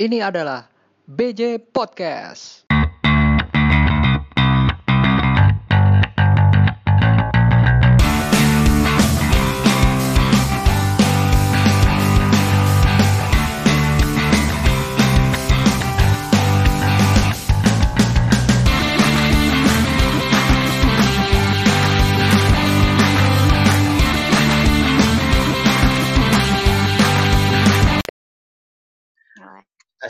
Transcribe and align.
Ini 0.00 0.24
adalah 0.24 0.64
BJ 1.04 1.60
Podcast. 1.60 2.69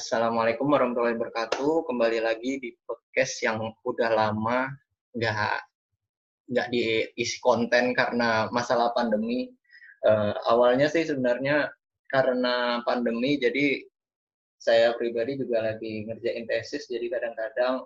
Assalamualaikum 0.00 0.64
warahmatullahi 0.64 1.12
wabarakatuh. 1.12 1.84
Kembali 1.84 2.24
lagi 2.24 2.56
di 2.56 2.72
podcast 2.88 3.36
yang 3.44 3.68
udah 3.84 4.08
lama 4.08 4.72
nggak 5.12 5.60
nggak 6.48 6.68
diisi 6.72 7.36
konten 7.44 7.92
karena 7.92 8.48
masalah 8.48 8.96
pandemi. 8.96 9.52
Uh, 10.00 10.32
awalnya 10.48 10.88
sih 10.88 11.04
sebenarnya 11.04 11.68
karena 12.08 12.80
pandemi, 12.88 13.36
jadi 13.36 13.84
saya 14.56 14.96
pribadi 14.96 15.36
juga 15.36 15.68
lagi 15.68 16.08
ngerjain 16.08 16.48
tesis, 16.48 16.88
jadi 16.88 17.04
kadang-kadang 17.12 17.84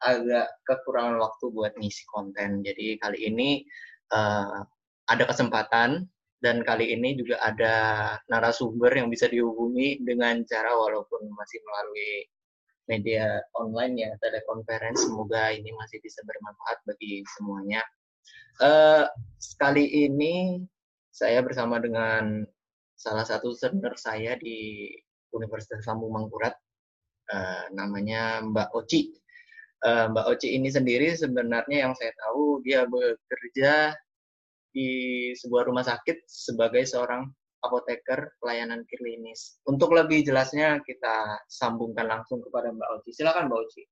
agak 0.00 0.48
kekurangan 0.64 1.20
waktu 1.20 1.44
buat 1.52 1.76
ngisi 1.76 2.08
konten. 2.08 2.64
Jadi 2.64 2.96
kali 3.04 3.20
ini 3.20 3.68
uh, 4.16 4.64
ada 5.12 5.24
kesempatan 5.28 6.08
dan 6.44 6.60
kali 6.60 6.92
ini 6.92 7.16
juga 7.16 7.40
ada 7.40 7.74
narasumber 8.28 8.92
yang 8.92 9.08
bisa 9.08 9.24
dihubungi 9.32 10.04
dengan 10.04 10.44
cara 10.44 10.76
walaupun 10.76 11.24
masih 11.32 11.56
melalui 11.64 12.28
media 12.84 13.40
online 13.56 13.96
ya 13.96 14.10
telekonferensi. 14.20 15.08
Semoga 15.08 15.48
ini 15.56 15.72
masih 15.72 16.04
bisa 16.04 16.20
bermanfaat 16.28 16.84
bagi 16.84 17.24
semuanya. 17.32 17.80
Uh, 18.60 19.08
sekali 19.40 19.88
ini 20.04 20.60
saya 21.08 21.40
bersama 21.40 21.80
dengan 21.80 22.44
salah 22.92 23.24
satu 23.24 23.56
senior 23.56 23.96
saya 23.96 24.36
di 24.36 24.92
Universitas 25.32 25.88
Lambung 25.88 26.12
Mangkurat 26.12 26.52
uh, 27.32 27.72
namanya 27.72 28.44
Mbak 28.44 28.68
Oci. 28.76 29.16
Uh, 29.80 30.12
Mbak 30.12 30.26
Oci 30.36 30.60
ini 30.60 30.68
sendiri 30.68 31.08
sebenarnya 31.16 31.88
yang 31.88 31.96
saya 31.96 32.12
tahu 32.20 32.60
dia 32.60 32.84
bekerja 32.84 33.96
di 34.74 34.90
sebuah 35.38 35.70
rumah 35.70 35.86
sakit 35.86 36.26
sebagai 36.26 36.82
seorang 36.82 37.30
apoteker 37.62 38.34
pelayanan 38.42 38.82
klinis. 38.90 39.62
Untuk 39.64 39.94
lebih 39.94 40.26
jelasnya 40.26 40.82
kita 40.82 41.46
sambungkan 41.46 42.10
langsung 42.10 42.42
kepada 42.42 42.74
Mbak 42.74 42.88
Oci. 43.00 43.10
Silakan 43.14 43.48
Mbak 43.48 43.60
Oci. 43.64 43.82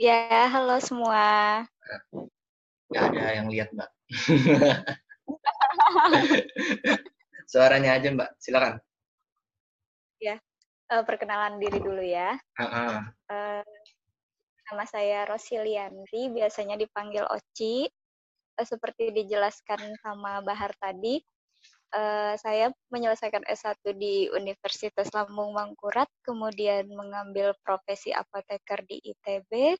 Ya, 0.00 0.48
halo 0.48 0.80
semua. 0.80 1.60
Gak 2.88 3.04
ada 3.12 3.36
yang 3.36 3.52
lihat 3.52 3.68
Mbak. 3.76 3.90
Suaranya 7.52 8.00
aja 8.00 8.08
Mbak, 8.08 8.30
silakan. 8.40 8.80
Ya, 10.16 10.40
uh, 10.88 11.04
perkenalan 11.04 11.60
diri 11.60 11.78
dulu 11.78 12.00
ya. 12.00 12.40
Uh 12.56 12.64
-uh. 12.64 12.96
Uh, 13.28 13.64
nama 14.72 14.84
saya 14.88 15.28
Rosilianti, 15.28 16.32
biasanya 16.32 16.80
dipanggil 16.80 17.28
Oci 17.28 17.99
seperti 18.64 19.12
dijelaskan 19.14 19.96
sama 20.00 20.40
Bahar 20.44 20.72
tadi, 20.78 21.20
uh, 21.94 22.34
saya 22.38 22.70
menyelesaikan 22.90 23.44
S1 23.46 23.82
di 23.98 24.30
Universitas 24.30 25.10
Lambung 25.14 25.54
Mangkurat, 25.54 26.08
kemudian 26.22 26.86
mengambil 26.90 27.54
profesi 27.62 28.14
apoteker 28.14 28.82
di 28.86 29.02
ITB, 29.02 29.76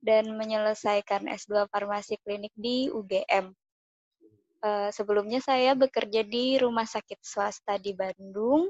dan 0.00 0.32
menyelesaikan 0.32 1.28
S2 1.28 1.68
farmasi 1.68 2.16
klinik 2.24 2.52
di 2.56 2.88
UGM. 2.88 3.52
Uh, 4.60 4.92
sebelumnya 4.92 5.40
saya 5.40 5.72
bekerja 5.72 6.20
di 6.24 6.60
rumah 6.60 6.84
sakit 6.84 7.20
swasta 7.24 7.80
di 7.80 7.96
Bandung 7.96 8.68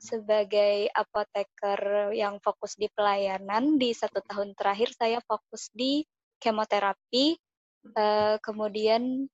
sebagai 0.00 0.88
apoteker 0.96 2.12
yang 2.16 2.40
fokus 2.40 2.72
di 2.80 2.88
pelayanan. 2.88 3.76
Di 3.76 3.92
satu 3.92 4.24
tahun 4.24 4.56
terakhir 4.56 4.96
saya 4.96 5.20
fokus 5.20 5.68
di 5.76 6.00
kemoterapi 6.40 7.36
Uh, 7.80 8.36
kemudian 8.44 9.24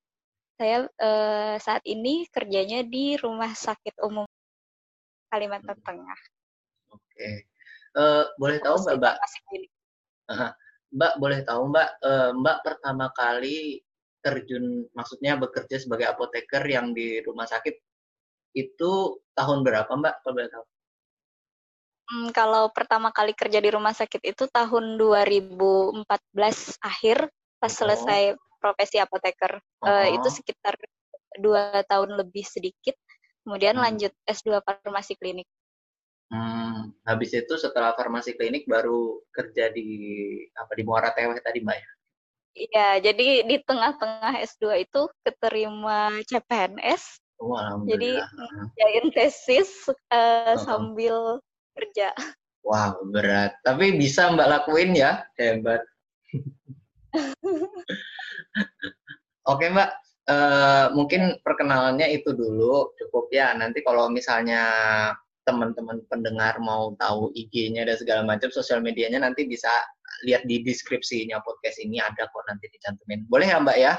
saya 0.57 0.89
uh, 1.03 1.55
saat 1.61 1.83
ini 1.85 2.25
kerjanya 2.33 2.87
di 2.87 3.19
Rumah 3.19 3.53
Sakit 3.53 4.01
Umum 4.01 4.25
Kalimantan 5.29 5.77
Tengah. 5.83 6.21
Oke, 6.95 7.45
uh, 7.99 8.25
boleh 8.39 8.63
tahu 8.63 8.77
Mbak, 8.87 8.95
Mbak? 9.03 9.17
Mbak 10.97 11.13
boleh 11.19 11.41
tahu 11.45 11.63
Mbak, 11.75 11.89
uh, 12.07 12.31
Mbak 12.39 12.59
pertama 12.65 13.11
kali 13.13 13.83
terjun, 14.25 14.87
maksudnya 14.97 15.37
bekerja 15.37 15.77
sebagai 15.83 16.09
apoteker 16.09 16.63
yang 16.65 16.97
di 16.97 17.21
rumah 17.23 17.45
sakit 17.45 17.77
itu 18.57 19.21
tahun 19.37 19.61
berapa 19.61 19.91
Mbak? 19.91 20.15
Kalau 20.25 20.35
boleh 20.35 20.51
tahu? 20.51 20.65
Hmm, 22.07 22.29
kalau 22.31 22.71
pertama 22.71 23.11
kali 23.11 23.35
kerja 23.35 23.59
di 23.59 23.71
rumah 23.75 23.91
sakit 23.91 24.23
itu 24.23 24.47
tahun 24.47 24.95
2014 24.95 26.07
akhir 26.79 27.27
pas 27.57 27.73
oh. 27.73 27.77
selesai 27.77 28.37
profesi 28.61 28.97
apoteker 28.99 29.59
uh, 29.85 29.89
uh 29.89 30.07
itu 30.11 30.29
sekitar 30.29 30.75
dua 31.37 31.85
tahun 31.87 32.17
lebih 32.17 32.43
sedikit 32.43 32.97
kemudian 33.45 33.77
hmm. 33.77 33.85
lanjut 33.85 34.13
S2 34.25 34.65
farmasi 34.65 35.15
klinik 35.21 35.47
hmm. 36.33 36.97
habis 37.05 37.31
itu 37.37 37.55
setelah 37.61 37.93
farmasi 37.93 38.35
klinik 38.35 38.65
baru 38.65 39.21
kerja 39.31 39.71
di 39.71 39.89
apa 40.57 40.73
di 40.73 40.83
Muara 40.83 41.13
Teweh 41.13 41.39
tadi 41.45 41.61
mbak 41.61 41.79
ya 41.79 41.91
Iya, 42.57 43.05
jadi 43.05 43.45
di 43.45 43.61
tengah-tengah 43.69 44.41
S2 44.41 44.89
itu 44.89 45.13
keterima 45.21 46.09
CPNS. 46.25 47.21
Oh, 47.37 47.85
jadi 47.85 48.17
ngerjain 48.17 49.07
tesis 49.13 49.69
uh, 49.93 49.93
uh-huh. 50.09 50.57
sambil 50.65 51.45
kerja. 51.77 52.17
Wow, 52.65 52.97
berat. 53.13 53.61
Tapi 53.61 54.01
bisa 54.01 54.33
Mbak 54.33 54.49
lakuin 54.49 54.97
ya, 54.97 55.29
hebat. 55.37 55.85
Oke 59.51 59.71
Mbak, 59.71 59.91
uh, 60.27 60.87
mungkin 60.93 61.39
perkenalannya 61.43 62.11
itu 62.11 62.35
dulu 62.35 62.93
cukup 62.99 63.31
ya. 63.31 63.55
Nanti 63.55 63.81
kalau 63.87 64.11
misalnya 64.11 64.63
teman-teman 65.47 66.03
pendengar 66.11 66.59
mau 66.59 66.99
tahu 66.99 67.31
IG-nya 67.39 67.87
dan 67.87 67.95
segala 67.95 68.27
macam 68.27 68.51
sosial 68.51 68.83
medianya 68.83 69.23
nanti 69.23 69.47
bisa 69.47 69.71
lihat 70.27 70.43
di 70.51 70.67
deskripsinya 70.67 71.39
podcast 71.47 71.79
ini 71.79 72.03
ada 72.03 72.27
kok 72.27 72.45
nanti 72.51 72.67
dicantumin. 72.75 73.23
Boleh 73.31 73.47
ya 73.55 73.63
Mbak 73.63 73.79
ya? 73.79 73.95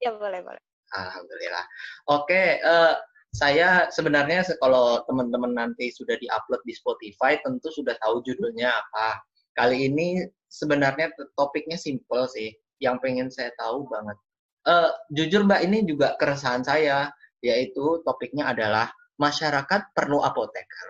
Ya 0.00 0.10
boleh 0.16 0.40
boleh. 0.40 0.62
Alhamdulillah. 0.94 1.64
Oke, 2.08 2.62
uh, 2.64 2.96
saya 3.34 3.90
sebenarnya 3.90 4.46
kalau 4.62 5.02
teman-teman 5.10 5.52
nanti 5.52 5.90
sudah 5.90 6.14
diupload 6.22 6.62
di 6.64 6.72
Spotify 6.72 7.34
tentu 7.42 7.68
sudah 7.74 7.98
tahu 8.00 8.22
judulnya 8.22 8.70
apa. 8.70 9.20
Kali 9.54 9.86
ini 9.86 10.22
sebenarnya 10.50 11.14
topiknya 11.38 11.78
simple 11.78 12.26
sih, 12.30 12.50
yang 12.82 12.98
pengen 12.98 13.30
saya 13.30 13.54
tahu 13.58 13.86
banget. 13.86 14.18
Uh, 14.64 14.90
jujur 15.12 15.44
Mbak 15.46 15.60
ini 15.66 15.78
juga 15.86 16.18
keresahan 16.18 16.66
saya, 16.66 17.12
yaitu 17.44 18.02
topiknya 18.02 18.50
adalah 18.50 18.90
masyarakat 19.20 19.94
perlu 19.94 20.22
apoteker. 20.24 20.88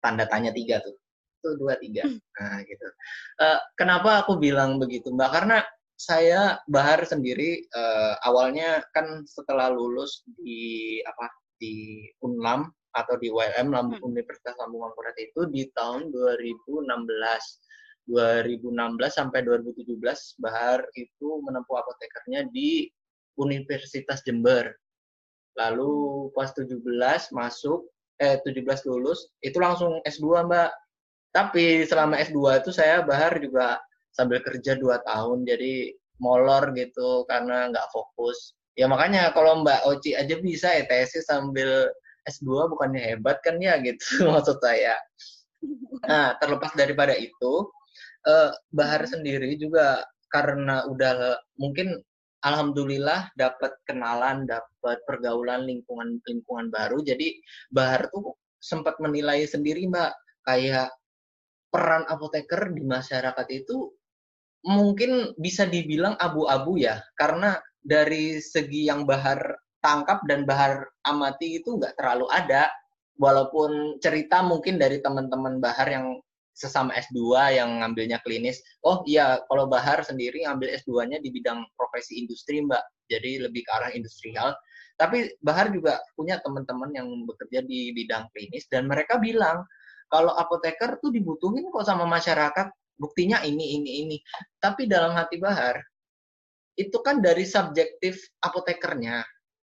Tanda 0.00 0.24
tanya 0.26 0.50
tiga 0.50 0.80
tuh, 0.80 0.96
tuh 1.44 1.54
dua 1.60 1.76
tiga. 1.78 2.06
Hmm. 2.06 2.18
Nah 2.18 2.58
gitu. 2.64 2.86
Uh, 3.38 3.60
kenapa 3.76 4.24
aku 4.24 4.38
bilang 4.40 4.80
begitu 4.80 5.12
Mbak? 5.12 5.30
Karena 5.30 5.58
saya 5.98 6.58
Bahar 6.66 7.06
sendiri 7.06 7.62
uh, 7.76 8.18
awalnya 8.26 8.82
kan 8.90 9.22
setelah 9.28 9.70
lulus 9.70 10.26
di 10.40 10.98
apa 11.06 11.30
di 11.62 12.02
Unlam 12.26 12.66
atau 12.92 13.14
di 13.16 13.30
ULM 13.30 13.70
Lambung, 13.72 14.02
hmm. 14.02 14.10
Universitas 14.10 14.58
Lambung 14.58 14.84
Mangkurat 14.88 15.14
itu 15.16 15.46
di 15.48 15.70
tahun 15.72 16.10
2016 16.10 16.90
2016 18.10 18.72
sampai 19.10 19.46
2017 19.46 20.42
Bahar 20.42 20.82
itu 20.98 21.28
menempuh 21.46 21.78
apotekernya 21.78 22.50
di 22.50 22.90
Universitas 23.38 24.20
Jember. 24.26 24.74
Lalu 25.54 26.28
pas 26.32 26.50
17 26.50 26.82
masuk 27.36 27.86
eh 28.20 28.38
17 28.42 28.88
lulus 28.88 29.30
itu 29.44 29.56
langsung 29.62 30.02
S2 30.02 30.48
Mbak. 30.48 30.70
Tapi 31.32 31.88
selama 31.88 32.20
S2 32.20 32.60
itu 32.60 32.70
saya 32.74 33.00
Bahar 33.06 33.38
juga 33.40 33.80
sambil 34.12 34.44
kerja 34.44 34.76
2 34.76 35.08
tahun 35.08 35.48
jadi 35.48 35.94
molor 36.20 36.74
gitu 36.76 37.24
karena 37.30 37.70
nggak 37.72 37.88
fokus. 37.94 38.54
Ya 38.76 38.88
makanya 38.88 39.32
kalau 39.36 39.60
Mbak 39.60 39.80
Oci 39.88 40.16
aja 40.16 40.34
bisa 40.40 40.68
ya 40.72 40.84
tesis 40.88 41.28
sambil 41.28 41.88
S2 42.28 42.70
bukannya 42.72 43.02
hebat 43.02 43.42
kan 43.42 43.58
ya 43.58 43.76
gitu 43.82 44.24
maksud 44.32 44.58
saya. 44.62 44.96
Nah, 46.02 46.34
terlepas 46.42 46.74
daripada 46.74 47.14
itu, 47.14 47.70
uh, 48.26 48.50
Bahar 48.70 49.04
sendiri 49.06 49.54
juga 49.58 50.02
karena 50.32 50.88
udah 50.88 51.36
mungkin 51.60 52.00
alhamdulillah 52.42 53.30
dapat 53.38 53.78
kenalan, 53.86 54.44
dapat 54.44 54.98
pergaulan 55.06 55.64
lingkungan 55.64 56.18
lingkungan 56.26 56.68
baru. 56.68 57.00
Jadi 57.02 57.38
Bahar 57.70 58.10
tuh 58.10 58.34
sempat 58.58 58.98
menilai 58.98 59.46
sendiri 59.46 59.86
Mbak 59.86 60.12
kayak 60.46 60.90
peran 61.72 62.04
apoteker 62.10 62.68
di 62.74 62.82
masyarakat 62.84 63.46
itu 63.48 63.90
mungkin 64.66 65.34
bisa 65.38 65.66
dibilang 65.66 66.18
abu-abu 66.18 66.78
ya. 66.78 67.00
Karena 67.14 67.56
dari 67.82 68.38
segi 68.42 68.90
yang 68.90 69.06
Bahar 69.06 69.58
tangkap 69.82 70.22
dan 70.26 70.46
Bahar 70.46 70.86
amati 71.06 71.62
itu 71.62 71.78
nggak 71.78 71.98
terlalu 71.98 72.26
ada. 72.30 72.70
Walaupun 73.20 74.02
cerita 74.02 74.42
mungkin 74.42 74.80
dari 74.80 74.98
teman-teman 74.98 75.62
Bahar 75.62 75.86
yang 75.86 76.18
sesama 76.52 76.92
S2 76.96 77.18
yang 77.56 77.80
ngambilnya 77.80 78.20
klinis. 78.20 78.60
Oh 78.84 79.00
iya, 79.08 79.40
kalau 79.48 79.66
Bahar 79.68 80.04
sendiri 80.04 80.44
ngambil 80.44 80.76
S2-nya 80.84 81.18
di 81.24 81.32
bidang 81.32 81.64
profesi 81.76 82.20
industri, 82.20 82.60
Mbak. 82.60 83.08
Jadi 83.08 83.44
lebih 83.44 83.64
ke 83.64 83.70
arah 83.72 83.90
industrial. 83.92 84.52
Tapi 85.00 85.32
Bahar 85.40 85.72
juga 85.72 85.98
punya 86.14 86.38
teman-teman 86.44 86.92
yang 86.92 87.08
bekerja 87.24 87.64
di 87.64 87.90
bidang 87.96 88.28
klinis 88.36 88.68
dan 88.68 88.86
mereka 88.86 89.16
bilang 89.16 89.64
kalau 90.12 90.36
apoteker 90.36 91.00
tuh 91.00 91.08
dibutuhin 91.08 91.72
kok 91.72 91.88
sama 91.88 92.04
masyarakat. 92.04 92.68
Buktinya 93.00 93.40
ini, 93.42 93.80
ini, 93.80 93.90
ini. 94.04 94.16
Tapi 94.60 94.86
dalam 94.86 95.16
hati 95.16 95.40
Bahar, 95.40 95.80
itu 96.76 96.94
kan 97.00 97.18
dari 97.24 97.48
subjektif 97.48 98.20
apotekernya. 98.44 99.24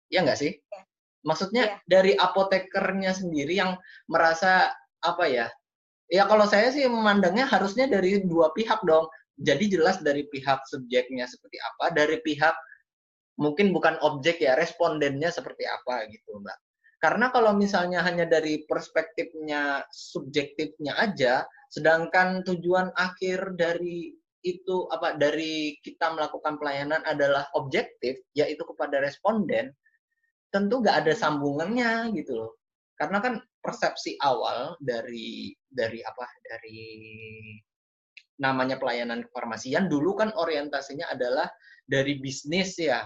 Ya 0.09 0.25
nggak 0.25 0.39
sih? 0.41 0.51
Ya. 0.57 0.81
Maksudnya 1.23 1.63
Ya. 1.63 1.75
dari 1.87 2.13
apotekernya 2.17 3.15
sendiri 3.15 3.55
yang 3.55 3.79
merasa 4.09 4.73
apa 4.99 5.25
ya? 5.29 5.47
Ya 6.11 6.27
kalau 6.27 6.43
saya 6.43 6.69
sih 6.73 6.83
memandangnya 6.87 7.47
harusnya 7.47 7.87
dari 7.87 8.23
dua 8.23 8.51
pihak 8.51 8.83
dong. 8.83 9.07
Jadi 9.39 9.77
jelas 9.77 9.97
dari 10.03 10.29
pihak 10.29 10.61
subjeknya 10.69 11.25
seperti 11.25 11.57
apa, 11.57 11.89
dari 11.95 12.21
pihak 12.21 12.53
mungkin 13.41 13.73
bukan 13.73 13.97
objek 14.05 14.37
ya, 14.45 14.53
respondennya 14.53 15.33
seperti 15.33 15.65
apa 15.65 16.05
gitu, 16.13 16.37
Mbak. 16.37 16.57
Karena 17.01 17.33
kalau 17.33 17.51
misalnya 17.57 17.99
hanya 18.05 18.23
dari 18.23 18.63
perspektifnya 18.63 19.83
subjektifnya 19.91 20.95
aja, 20.95 21.43
sedangkan 21.73 22.45
tujuan 22.47 22.93
akhir 22.95 23.57
dari 23.59 24.13
itu 24.43 24.87
apa 24.91 25.15
dari 25.19 25.79
kita 25.83 26.15
melakukan 26.15 26.55
pelayanan 26.55 27.01
adalah 27.03 27.49
objektif, 27.59 28.21
yaitu 28.37 28.63
kepada 28.63 29.03
responden, 29.03 29.73
tentu 30.53 30.79
nggak 30.79 31.03
ada 31.03 31.13
sambungannya 31.17 32.13
gitu 32.15 32.37
loh. 32.37 32.51
Karena 32.95 33.19
kan 33.19 33.33
persepsi 33.63 34.19
awal 34.19 34.75
dari 34.83 35.55
dari 35.71 36.03
apa 36.03 36.27
dari 36.43 36.83
namanya 38.43 38.75
pelayanan 38.75 39.23
kefarmasian 39.23 39.87
dulu 39.87 40.19
kan 40.19 40.35
orientasinya 40.35 41.07
adalah 41.07 41.47
dari 41.87 42.19
bisnis 42.19 42.75
ya. 42.75 42.99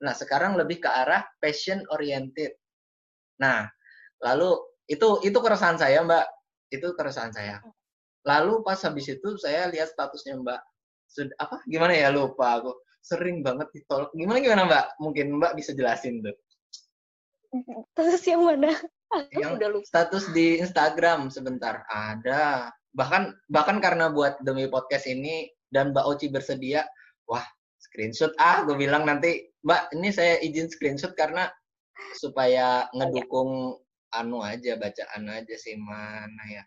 Nah, 0.00 0.14
sekarang 0.16 0.58
lebih 0.58 0.82
ke 0.82 0.90
arah 0.90 1.22
passion 1.38 1.84
oriented. 1.94 2.56
Nah, 3.38 3.68
lalu 4.24 4.56
itu 4.90 5.22
itu 5.22 5.38
keresahan 5.38 5.78
saya, 5.78 6.02
Mbak. 6.02 6.26
Itu 6.72 6.96
keresahan 6.96 7.30
saya. 7.30 7.60
Lalu 8.24 8.64
pas 8.64 8.80
habis 8.82 9.06
itu 9.08 9.28
saya 9.38 9.68
lihat 9.68 9.92
statusnya 9.92 10.40
Mbak. 10.40 10.60
Sud- 11.10 11.36
apa 11.36 11.60
gimana 11.68 11.92
ya 11.94 12.08
lupa 12.10 12.58
aku. 12.58 12.72
Sering 13.00 13.44
banget 13.44 13.68
ditolak. 13.76 14.12
Gimana 14.16 14.38
gimana, 14.40 14.62
Mbak? 14.68 14.86
Mungkin 15.00 15.26
Mbak 15.36 15.52
bisa 15.56 15.70
jelasin 15.76 16.24
tuh. 16.24 16.36
Terus 17.96 18.22
yang 18.24 18.44
mana? 18.44 18.72
Yang 19.34 19.52
udah 19.58 19.68
lupa. 19.74 19.86
status 19.86 20.24
di 20.30 20.62
Instagram 20.62 21.28
sebentar. 21.34 21.82
Ada. 21.90 22.70
Bahkan 22.94 23.50
bahkan 23.50 23.78
karena 23.82 24.10
buat 24.10 24.38
demi 24.42 24.70
podcast 24.70 25.06
ini 25.10 25.50
dan 25.70 25.90
Mbak 25.94 26.06
Oci 26.06 26.26
bersedia, 26.30 26.86
wah 27.26 27.42
screenshot 27.78 28.34
ah, 28.38 28.62
gue 28.66 28.76
bilang 28.78 29.06
nanti 29.06 29.50
Mbak 29.66 29.98
ini 29.98 30.08
saya 30.14 30.38
izin 30.42 30.70
screenshot 30.70 31.14
karena 31.14 31.50
supaya 32.18 32.86
ngedukung 32.94 33.78
anu 34.10 34.42
aja 34.42 34.74
bacaan 34.74 35.30
aja 35.30 35.54
sih 35.54 35.78
mana 35.78 36.44
ya. 36.50 36.64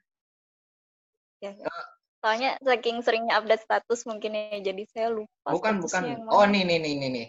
Ya, 1.43 1.51
ya. 1.59 1.75
Soalnya 2.23 2.51
saking 2.63 3.03
seringnya 3.03 3.35
update 3.35 3.67
status 3.67 4.07
mungkin 4.07 4.31
ya, 4.31 4.63
jadi 4.63 4.83
saya 4.95 5.07
lupa. 5.11 5.51
Bukan 5.51 5.83
bukan. 5.83 6.23
Oh 6.31 6.47
nih 6.47 6.63
nih 6.63 6.79
nih 6.79 6.95
nih. 6.95 7.27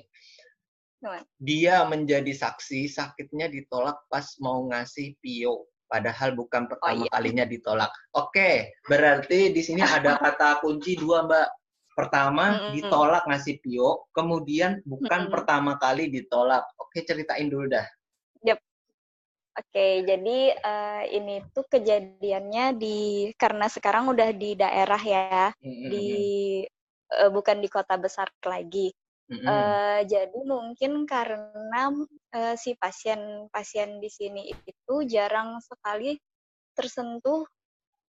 Dia 1.39 1.85
menjadi 1.85 2.33
saksi 2.33 2.89
sakitnya 2.89 3.53
ditolak 3.53 4.09
pas 4.09 4.25
mau 4.41 4.65
ngasih 4.73 5.15
pio. 5.21 5.69
Padahal 5.85 6.33
bukan 6.35 6.67
pertama 6.67 7.05
iya. 7.07 7.13
kalinya 7.13 7.45
ditolak. 7.45 7.93
Oke, 8.17 8.73
berarti 8.89 9.53
di 9.53 9.63
sini 9.63 9.85
ada 9.85 10.17
kata 10.25 10.65
kunci 10.65 10.97
dua, 10.97 11.29
Mbak. 11.29 11.49
Pertama, 11.95 12.45
Mm-mm. 12.51 12.73
ditolak 12.75 13.23
ngasih 13.31 13.63
pio, 13.63 14.11
kemudian 14.11 14.83
bukan 14.83 15.31
Mm-mm. 15.31 15.35
pertama 15.39 15.79
kali 15.79 16.11
ditolak. 16.11 16.67
Oke, 16.83 17.07
ceritain 17.07 17.47
dulu 17.47 17.71
dah. 17.71 17.87
Oke, 19.55 20.03
jadi 20.03 20.51
eh, 20.51 21.03
ini 21.15 21.39
tuh 21.55 21.63
kejadiannya 21.71 22.75
di 22.75 23.31
karena 23.39 23.71
sekarang 23.71 24.11
udah 24.11 24.35
di 24.35 24.59
daerah 24.59 24.99
ya, 24.99 25.55
Mm-mm. 25.63 25.89
di 25.95 26.07
eh, 27.15 27.31
bukan 27.31 27.63
di 27.63 27.71
kota 27.71 27.95
besar 27.95 28.27
lagi. 28.43 28.91
Mm-mm. 29.25 29.49
Eh, 29.49 30.01
jadi 30.05 30.39
mungkin 30.45 31.09
karena 31.09 31.89
eh, 32.37 32.57
si 32.61 32.77
pasien-pasien 32.77 33.97
di 33.97 34.13
sini 34.13 34.53
itu 34.53 34.95
jarang 35.09 35.65
sekali 35.65 36.21
tersentuh 36.77 37.49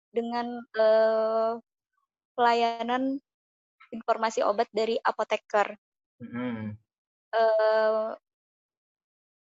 dengan 0.09 0.57
eh, 0.73 1.53
pelayanan 2.33 3.21
informasi 3.93 4.41
obat 4.41 4.65
dari 4.73 4.97
apoteker. 4.97 5.77
Mm-mm. 6.17 6.73
Eh, 7.33 8.09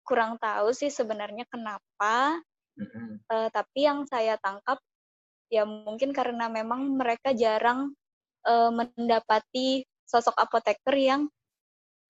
kurang 0.03 0.35
tahu 0.43 0.75
sih 0.75 0.91
sebenarnya 0.91 1.47
kenapa, 1.47 2.35
Mm-mm. 2.75 3.23
eh, 3.31 3.47
tapi 3.47 3.79
yang 3.87 4.03
saya 4.11 4.35
tangkap 4.43 4.83
ya 5.47 5.63
mungkin 5.63 6.11
karena 6.11 6.51
memang 6.51 6.99
mereka 6.99 7.31
jarang 7.31 7.95
eh, 8.43 8.71
mendapati 8.75 9.87
sosok 10.03 10.35
apoteker 10.35 10.99
yang 10.99 11.31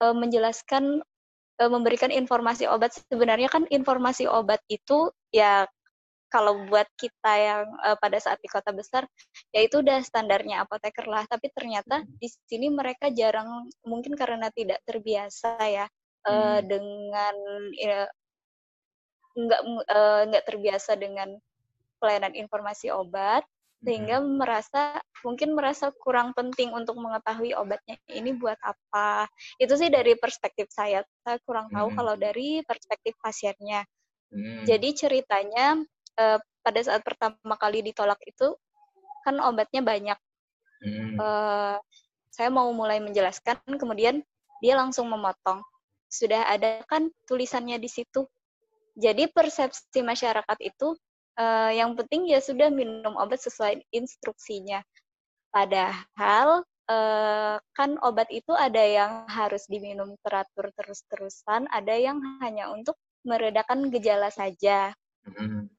eh, 0.02 0.16
menjelaskan 0.16 1.02
eh, 1.62 1.72
memberikan 1.72 2.10
informasi 2.10 2.66
obat. 2.68 2.94
Sebenarnya 3.10 3.50
kan 3.52 3.64
informasi 3.70 4.26
obat 4.30 4.62
itu 4.68 5.12
ya 5.34 5.66
kalau 6.32 6.66
buat 6.72 6.88
kita 6.98 7.34
yang 7.38 7.66
eh, 7.86 7.98
pada 8.00 8.18
saat 8.18 8.40
di 8.42 8.50
kota 8.50 8.72
besar 8.72 9.04
ya 9.54 9.62
itu 9.66 9.84
udah 9.84 10.00
standarnya 10.04 10.64
apoteker 10.66 11.06
lah. 11.08 11.24
Tapi 11.30 11.52
ternyata 11.54 12.04
di 12.20 12.28
sini 12.48 12.72
mereka 12.74 13.12
jarang 13.14 13.70
mungkin 13.86 14.16
karena 14.18 14.50
tidak 14.54 14.82
terbiasa 14.88 15.60
ya 15.68 15.86
eh, 16.28 16.32
Hmm. 16.32 16.62
dengan 16.68 17.36
ya, 17.78 18.06
nggak 19.36 19.62
eh, 19.88 20.22
nggak 20.32 20.46
terbiasa 20.48 20.92
dengan 21.00 21.36
pelayanan 22.02 22.34
informasi 22.36 22.90
obat 22.92 23.46
sehingga 23.82 24.22
merasa 24.22 25.02
mungkin 25.26 25.58
merasa 25.58 25.90
kurang 25.98 26.38
penting 26.38 26.70
untuk 26.70 26.98
mengetahui 27.02 27.58
obatnya 27.58 27.98
ini 28.14 28.34
buat 28.38 28.58
apa. 28.62 29.26
Itu 29.58 29.74
sih 29.74 29.90
dari 29.90 30.14
perspektif 30.18 30.70
saya. 30.70 31.02
Saya 31.26 31.42
kurang 31.42 31.74
tahu 31.74 31.90
Hmm. 31.90 31.98
kalau 31.98 32.14
dari 32.16 32.62
perspektif 32.66 33.18
pasiennya. 33.22 33.84
Mm. 34.32 34.64
jadi 34.64 34.90
ceritanya 34.96 35.76
eh, 36.16 36.40
pada 36.64 36.80
saat 36.80 37.04
pertama 37.04 37.60
kali 37.60 37.84
ditolak 37.84 38.16
itu 38.24 38.56
kan 39.28 39.36
obatnya 39.44 39.84
banyak. 39.84 40.16
Mm. 40.88 41.20
Eh, 41.20 41.78
saya 42.32 42.48
mau 42.48 42.72
mulai 42.72 43.04
menjelaskan 43.04 43.60
kemudian 43.76 44.24
dia 44.64 44.74
langsung 44.80 45.12
memotong. 45.12 45.60
Sudah 46.08 46.48
ada 46.48 46.80
kan 46.88 47.12
tulisannya 47.28 47.76
di 47.76 47.92
situ. 47.92 48.24
Jadi 48.96 49.28
persepsi 49.28 50.00
masyarakat 50.00 50.58
itu 50.64 50.96
eh, 51.42 51.72
yang 51.82 51.98
penting 51.98 52.30
ya 52.30 52.38
sudah 52.38 52.70
minum 52.70 53.18
obat 53.18 53.42
sesuai 53.42 53.82
instruksinya. 53.90 54.86
Padahal 55.50 56.62
eh, 56.88 57.56
kan 57.74 57.92
obat 58.06 58.30
itu 58.30 58.54
ada 58.54 58.84
yang 58.86 59.26
harus 59.26 59.66
diminum 59.66 60.14
teratur 60.22 60.70
terus-terusan 60.78 61.66
ada 61.74 61.98
yang 61.98 62.22
hanya 62.46 62.70
untuk 62.70 62.96
meredakan 63.26 63.90
gejala 63.90 64.30
saja. 64.30 64.94
Mm. 65.26 65.70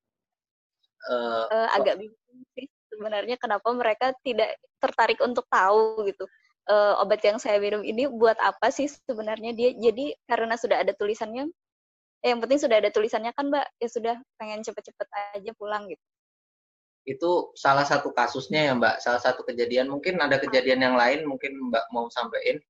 Eh, 1.03 1.45
Eh, 1.51 1.69
agak 1.75 1.99
bingung 1.99 2.43
sih 2.55 2.67
sebenarnya 2.91 3.37
kenapa 3.41 3.69
mereka 3.75 4.15
tidak 4.23 4.55
tertarik 4.79 5.19
untuk 5.19 5.47
tahu 5.51 6.07
gitu. 6.07 6.25
Eh, 6.71 6.95
obat 7.03 7.19
yang 7.27 7.43
saya 7.43 7.59
minum 7.59 7.83
ini 7.83 8.07
buat 8.07 8.39
apa 8.39 8.71
sih 8.71 8.87
sebenarnya? 8.87 9.51
Dia 9.51 9.75
jadi 9.75 10.15
karena 10.31 10.55
sudah 10.55 10.79
ada 10.79 10.95
tulisannya 10.95 11.51
eh, 12.23 12.31
yang 12.31 12.41
penting 12.41 12.59
sudah 12.63 12.79
ada 12.79 12.91
tulisannya 12.95 13.35
kan 13.35 13.51
mbak 13.51 13.67
ya 13.83 13.89
sudah 13.91 14.15
pengen 14.39 14.63
cepet-cepet 14.63 15.09
aja 15.37 15.53
pulang 15.59 15.91
gitu 15.91 16.03
itu 17.03 17.51
salah 17.59 17.83
satu 17.83 18.15
kasusnya 18.15 18.71
ya 18.71 18.73
Mbak, 18.79 19.03
salah 19.03 19.19
satu 19.19 19.43
kejadian. 19.43 19.91
Mungkin 19.91 20.23
ada 20.23 20.39
kejadian 20.39 20.87
yang 20.87 20.95
lain, 20.95 21.27
mungkin 21.27 21.59
Mbak 21.59 21.91
mau 21.91 22.07
sampaikan. 22.15 22.63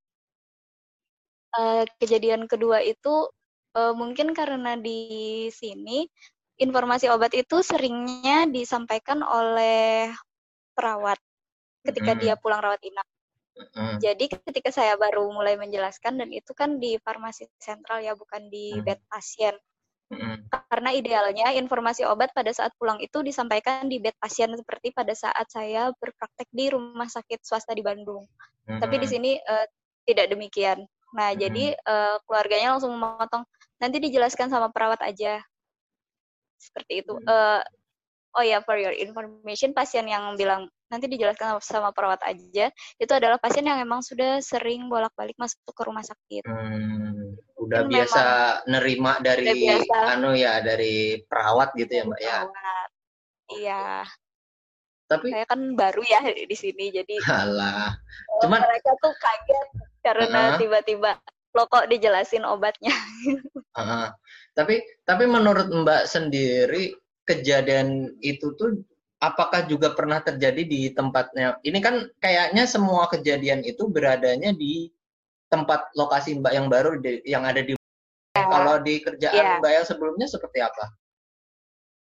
Eh, 1.53 1.85
kejadian 2.01 2.49
kedua 2.49 2.81
itu 2.81 3.29
eh, 3.77 3.93
mungkin 3.93 4.33
karena 4.33 4.77
di 4.81 5.49
sini 5.53 6.09
informasi 6.57 7.13
obat 7.13 7.37
itu 7.37 7.61
seringnya 7.61 8.49
disampaikan 8.49 9.21
oleh 9.21 10.09
perawat 10.73 11.21
ketika 11.85 12.17
Mm. 12.17 12.21
dia 12.21 12.35
pulang 12.41 12.61
rawat 12.65 12.81
inap 12.81 13.05
Mm. 13.53 14.01
Jadi 14.01 14.25
ketika 14.33 14.71
saya 14.73 14.97
baru 14.97 15.29
mulai 15.29 15.61
menjelaskan 15.61 16.17
dan 16.17 16.33
itu 16.33 16.57
kan 16.57 16.81
di 16.81 16.97
farmasi 17.05 17.45
sentral 17.61 18.01
ya 18.01 18.17
bukan 18.17 18.49
di 18.49 18.73
Hmm. 18.73 18.85
bed 18.85 19.01
pasien. 19.13 19.55
Mm-mm. 20.13 20.45
Karena 20.53 20.93
idealnya 20.93 21.57
informasi 21.57 22.05
obat 22.05 22.37
pada 22.37 22.53
saat 22.53 22.77
pulang 22.77 23.01
itu 23.01 23.25
disampaikan 23.25 23.89
di 23.89 23.97
bed 23.97 24.13
pasien 24.21 24.53
seperti 24.53 24.93
pada 24.93 25.17
saat 25.17 25.49
saya 25.49 25.89
berpraktek 25.97 26.53
di 26.53 26.69
rumah 26.69 27.09
sakit 27.09 27.41
swasta 27.41 27.73
di 27.73 27.81
Bandung. 27.81 28.29
Tapi 28.69 29.01
di 29.01 29.09
sini 29.09 29.31
eh, 29.41 29.67
tidak 30.05 30.33
demikian. 30.33 30.85
Nah, 31.17 31.33
Mm-mm. 31.33 31.41
jadi 31.41 31.65
eh, 31.77 32.17
keluarganya 32.29 32.77
langsung 32.77 32.93
memotong. 32.93 33.45
Nanti 33.81 33.97
dijelaskan 34.05 34.53
sama 34.53 34.69
perawat 34.69 35.01
aja. 35.01 35.41
Seperti 36.61 37.05
itu. 37.05 37.17
Hmm. 37.17 37.29
Eh, 37.29 37.63
oh 38.37 38.45
ya, 38.45 38.61
for 38.65 38.77
your 38.77 38.93
information, 38.93 39.73
pasien 39.73 40.09
yang 40.09 40.37
bilang 40.37 40.69
nanti 40.93 41.09
dijelaskan 41.09 41.57
sama, 41.65 41.89
perawat 41.89 42.21
aja, 42.21 42.69
itu 43.01 43.13
adalah 43.17 43.41
pasien 43.41 43.65
yang 43.65 43.81
memang 43.81 44.05
sudah 44.05 44.45
sering 44.45 44.93
bolak-balik 44.93 45.33
masuk 45.41 45.57
ke 45.65 45.83
rumah 45.89 46.05
sakit. 46.05 46.45
Hmm, 46.45 47.33
udah 47.57 47.81
Mungkin 47.89 47.97
biasa 47.97 48.23
nerima 48.69 49.17
dari 49.25 49.49
biasa. 49.49 49.97
anu 50.13 50.37
ya 50.37 50.61
dari 50.61 51.25
perawat 51.25 51.73
gitu 51.81 51.93
ya 51.97 52.03
mbak 52.05 52.21
ya. 52.21 52.39
Perawat. 52.45 52.89
Iya, 53.53 53.85
Tapi 55.09 55.29
saya 55.29 55.45
kan 55.45 55.61
baru 55.73 56.01
ya 56.05 56.21
di 56.25 56.57
sini, 56.57 56.89
jadi 56.89 57.17
halah, 57.25 57.93
eh, 57.97 58.41
Cuman- 58.45 58.65
mereka 58.65 58.93
tuh 59.01 59.13
kaget 59.17 59.69
karena 60.01 60.57
tiba-tiba 60.57 61.21
lo 61.53 61.69
kok 61.69 61.89
dijelasin 61.89 62.45
obatnya. 62.45 62.93
Heeh. 63.77 64.07
tapi 64.53 64.85
tapi 65.09 65.25
menurut 65.25 65.65
mbak 65.73 66.05
sendiri 66.05 66.93
kejadian 67.25 68.13
itu 68.21 68.53
tuh 68.53 68.77
apakah 69.23 69.71
juga 69.71 69.95
pernah 69.95 70.19
terjadi 70.19 70.67
di 70.67 70.91
tempatnya? 70.91 71.63
Ini 71.63 71.79
kan 71.79 72.11
kayaknya 72.19 72.67
semua 72.67 73.07
kejadian 73.07 73.63
itu 73.63 73.87
beradanya 73.87 74.51
di 74.51 74.91
tempat 75.47 75.95
lokasi 75.95 76.43
mbak 76.43 76.53
yang 76.53 76.67
baru 76.67 76.99
di- 76.99 77.23
yang 77.23 77.47
ada 77.47 77.63
di. 77.63 77.79
Kalau 78.35 78.81
di 78.83 78.99
kerjaan 78.99 79.37
Iya. 79.37 79.59
mbak 79.63 79.73
yang 79.73 79.87
sebelumnya 79.87 80.27
seperti 80.27 80.59
apa? 80.59 80.85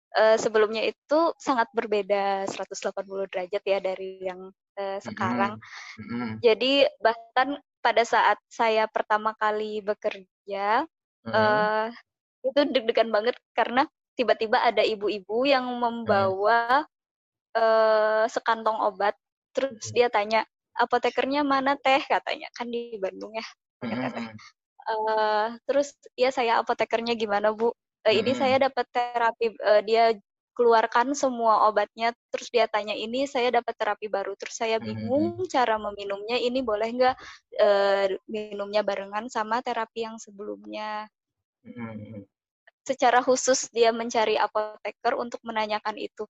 Eh, 0.09 0.37
sebelumnya 0.41 0.81
itu 0.89 1.19
sangat 1.37 1.69
berbeda 1.75 2.47
180 2.49 3.29
derajat 3.29 3.61
ya 3.61 3.79
dari 3.83 4.23
yang 4.23 4.49
eh, 4.79 4.97
sekarang. 5.03 5.59
Mm-mm. 5.99 6.39
Jadi 6.39 6.87
bahkan 7.03 7.59
pada 7.83 8.03
saat 8.07 8.39
saya 8.47 8.87
pertama 8.87 9.35
kali 9.35 9.83
bekerja, 9.83 10.87
Mm-mm. 11.27 11.35
eh, 11.35 11.87
itu 12.47 12.59
deg-degan 12.71 13.11
banget 13.11 13.35
karena 13.51 13.83
tiba-tiba 14.15 14.63
ada 14.63 14.79
ibu-ibu 14.79 15.43
yang 15.43 15.67
membawa 15.67 16.87
eh, 17.55 18.25
sekantong 18.29 18.77
obat, 18.83 19.15
terus 19.55 19.89
dia 19.95 20.11
tanya 20.11 20.45
apotekernya 20.77 21.43
mana 21.43 21.75
teh 21.75 21.99
katanya 22.05 22.47
kan 22.55 22.69
di 22.69 22.95
Bandung 23.01 23.35
ya. 23.35 23.47
Mm-mm. 23.83 24.35
Eh, 24.89 25.47
terus 25.69 25.93
ya 26.17 26.33
saya 26.33 26.63
apotekernya 26.63 27.13
gimana 27.13 27.53
bu? 27.53 27.69
Eh, 28.07 28.23
ini 28.23 28.31
saya 28.33 28.57
dapat 28.57 28.87
terapi, 28.89 29.53
eh, 29.53 29.81
dia 29.85 30.03
keluarkan 30.55 31.15
semua 31.15 31.71
obatnya, 31.71 32.11
terus 32.35 32.51
dia 32.51 32.67
tanya 32.67 32.91
ini 32.91 33.23
saya 33.23 33.47
dapat 33.59 33.75
terapi 33.79 34.11
baru, 34.11 34.35
terus 34.35 34.59
saya 34.59 34.75
bingung 34.75 35.39
cara 35.47 35.79
meminumnya, 35.79 36.35
ini 36.35 36.59
boleh 36.59 36.89
nggak 36.95 37.15
eh, 37.59 38.19
minumnya 38.27 38.83
barengan 38.83 39.31
sama 39.31 39.63
terapi 39.63 40.03
yang 40.03 40.19
sebelumnya? 40.19 41.07
Mm-mm. 41.63 42.27
Secara 42.83 43.21
khusus 43.21 43.69
dia 43.69 43.93
mencari 43.93 44.35
apoteker 44.35 45.13
untuk 45.15 45.39
menanyakan 45.45 45.95
itu. 45.95 46.25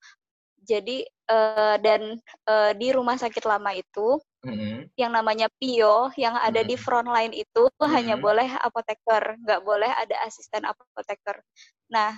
Jadi 0.69 0.97
eh, 1.07 1.75
dan 1.81 2.01
eh, 2.45 2.71
di 2.77 2.93
rumah 2.93 3.17
sakit 3.17 3.41
lama 3.49 3.73
itu 3.73 4.21
Mm-mm. 4.45 4.85
yang 4.95 5.11
namanya 5.17 5.49
Pio 5.57 6.13
yang 6.15 6.37
ada 6.37 6.61
di 6.61 6.77
Mhm. 6.77 6.83
front 6.85 7.09
line 7.09 7.33
itu 7.33 7.63
hanya 7.89 8.15
Mhm. 8.15 8.23
boleh 8.23 8.49
apoteker, 8.61 9.23
nggak 9.41 9.61
boleh 9.65 9.89
ada 9.89 10.15
asisten 10.29 10.63
apoteker. 10.69 11.41
Nah, 11.89 12.13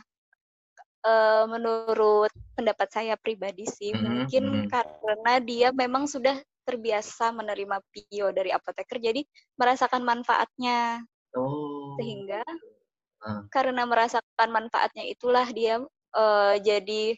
eh, 1.08 1.44
menurut 1.48 2.30
pendapat 2.58 2.88
saya 2.92 3.16
pribadi 3.18 3.66
sih, 3.66 3.96
Mhm, 3.96 4.04
mungkin 4.06 4.44
mhm. 4.46 4.70
karena 4.70 5.34
dia 5.42 5.68
memang 5.74 6.06
sudah 6.06 6.36
terbiasa 6.68 7.34
menerima 7.34 7.82
Pio 7.90 8.30
dari 8.36 8.54
apoteker, 8.54 9.02
jadi 9.02 9.22
merasakan 9.58 10.04
manfaatnya 10.06 11.02
Oh. 11.34 11.96
sehingga 11.98 12.44
Ah. 13.22 13.46
karena 13.54 13.86
merasakan 13.86 14.50
manfaatnya 14.50 15.06
itulah 15.06 15.46
dia 15.54 15.80
eh, 16.18 16.56
jadi 16.62 17.16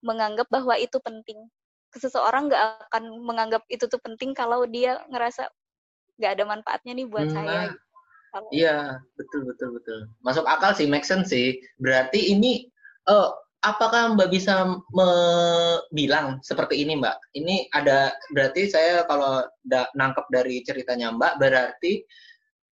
menganggap 0.00 0.48
bahwa 0.48 0.74
itu 0.76 0.96
penting. 1.00 1.48
Seseorang 1.90 2.46
nggak 2.48 2.64
akan 2.90 3.04
menganggap 3.22 3.62
itu 3.66 3.84
tuh 3.90 3.98
penting 3.98 4.30
kalau 4.32 4.62
dia 4.68 5.02
ngerasa 5.10 5.50
nggak 6.20 6.32
ada 6.38 6.44
manfaatnya 6.46 6.92
nih 6.94 7.06
buat 7.08 7.26
Hmm, 7.26 7.34
saya. 7.34 7.48
nah, 7.48 7.64
gitu. 7.72 7.78
Kalau- 8.30 8.50
Iya, 8.54 8.76
betul 9.18 9.40
betul 9.42 9.68
betul. 9.74 9.98
Masuk 10.22 10.46
akal 10.46 10.70
sih, 10.78 10.86
make 10.86 11.02
sense 11.02 11.34
sih. 11.34 11.58
Berarti 11.82 12.30
ini 12.30 12.70
eh 13.10 13.28
apakah 13.60 14.14
Mbak 14.14 14.30
bisa 14.30 14.64
me- 14.94 15.80
bilang 15.90 16.38
seperti 16.46 16.78
ini, 16.80 16.94
Mbak? 16.96 17.16
Ini 17.34 17.68
ada 17.74 18.14
berarti 18.30 18.70
saya 18.70 19.02
kalau 19.10 19.42
da- 19.66 19.90
nangkep 19.98 20.30
dari 20.30 20.62
ceritanya 20.62 21.10
Mbak, 21.10 21.42
berarti 21.42 22.06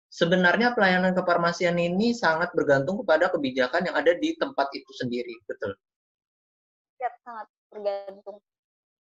sebenarnya 0.08 0.72
pelayanan 0.72 1.12
kefarmasian 1.12 1.76
ini 1.76 2.16
sangat 2.16 2.52
bergantung 2.56 3.04
kepada 3.04 3.28
kebijakan 3.32 3.92
yang 3.92 3.96
ada 4.00 4.16
di 4.16 4.36
tempat 4.40 4.72
itu 4.72 4.92
sendiri, 4.96 5.36
betul. 5.48 5.76
Ya, 7.02 7.10
sangat 7.26 7.48
tergantung. 7.74 8.38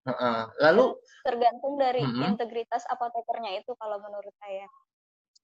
Heeh. 0.09 0.39
Lalu 0.57 0.97
Tergantung 1.21 1.77
dari 1.77 2.01
Mhm. 2.01 2.33
integritas 2.33 2.81
apotekernya 2.89 3.61
itu 3.61 3.77
kalau 3.77 4.01
menurut 4.01 4.33
saya. 4.41 4.65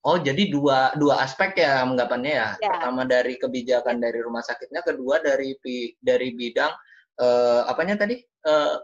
Oh, 0.02 0.18
jadi 0.18 0.50
dua 0.50 0.94
dua 0.98 1.22
aspek 1.22 1.58
ya 1.58 1.86
anggapannya 1.86 2.32
ya. 2.34 2.48
Ya. 2.58 2.70
Pertama 2.74 3.06
dari 3.06 3.38
kebijakan 3.38 4.02
dari 4.02 4.18
rumah 4.18 4.42
sakitnya, 4.42 4.82
kedua 4.82 5.22
dari 5.22 5.54
dari 6.02 6.28
bidang 6.34 6.74
eh, 7.18 7.62
apanya 7.66 7.98
tadi? 7.98 8.18
Eh, 8.22 8.76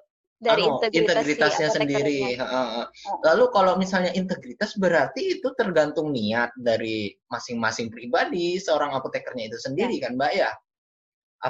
Dari 0.45 0.67
anu, 0.67 0.77
integritas 0.83 0.91
si 0.91 0.99
integritasnya 1.01 1.69
sendiri. 1.71 2.21
Oh. 2.43 2.85
Lalu 3.23 3.45
kalau 3.55 3.79
misalnya 3.79 4.11
integritas 4.13 4.75
berarti 4.77 5.39
itu 5.39 5.55
tergantung 5.55 6.11
niat 6.11 6.51
dari 6.59 7.15
masing-masing 7.31 7.89
pribadi 7.89 8.59
seorang 8.59 8.93
apotekernya 8.93 9.55
itu 9.55 9.59
sendiri 9.63 10.03
kan, 10.03 10.19
Mbak 10.19 10.33
ya? 10.35 10.51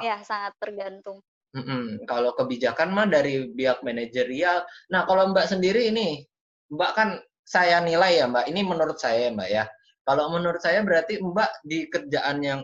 Ya, 0.05 0.17
sangat 0.23 0.55
tergantung. 0.61 1.25
Mm-mm. 1.55 2.03
Kalau 2.11 2.35
kebijakan 2.35 2.91
mah 2.91 3.07
dari 3.07 3.47
pihak 3.55 3.87
manajerial. 3.87 4.67
Nah, 4.91 5.07
kalau 5.07 5.31
Mbak 5.31 5.55
sendiri 5.55 5.87
ini, 5.87 6.27
Mbak 6.75 6.93
kan 6.99 7.09
saya 7.47 7.79
nilai 7.79 8.19
ya 8.19 8.27
Mbak, 8.27 8.51
ini 8.51 8.61
menurut 8.67 8.99
saya 8.99 9.31
Mbak 9.31 9.49
ya. 9.49 9.65
Kalau 10.03 10.35
menurut 10.35 10.59
saya 10.59 10.83
berarti 10.83 11.23
Mbak 11.23 11.51
di 11.63 11.87
kerjaan 11.87 12.43
yang 12.43 12.61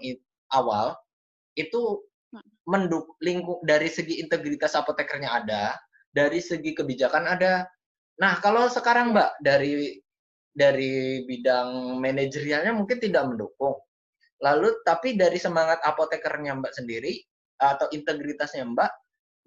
awal 0.51 0.99
itu 1.55 2.03
menduk 2.67 3.15
lingkup 3.23 3.63
dari 3.63 3.87
segi 3.87 4.19
integritas 4.19 4.75
apotekernya 4.75 5.31
ada, 5.39 5.79
dari 6.11 6.43
segi 6.43 6.75
kebijakan 6.75 7.31
ada. 7.31 7.71
Nah, 8.19 8.43
kalau 8.43 8.67
sekarang. 8.67 9.15
Mbak 9.15 9.31
dari 9.39 10.03
dari 10.51 11.23
bidang 11.31 12.03
manajerialnya 12.03 12.75
mungkin 12.75 12.99
tidak 12.99 13.23
mendukung. 13.23 13.79
Lalu 14.43 14.83
tapi 14.83 15.15
dari 15.15 15.39
semangat 15.39 15.79
apotekernya 15.87 16.59
Mbak 16.59 16.75
sendiri 16.75 17.23
atau 17.61 17.87
integritasnya 17.93 18.65
Mbak, 18.65 18.91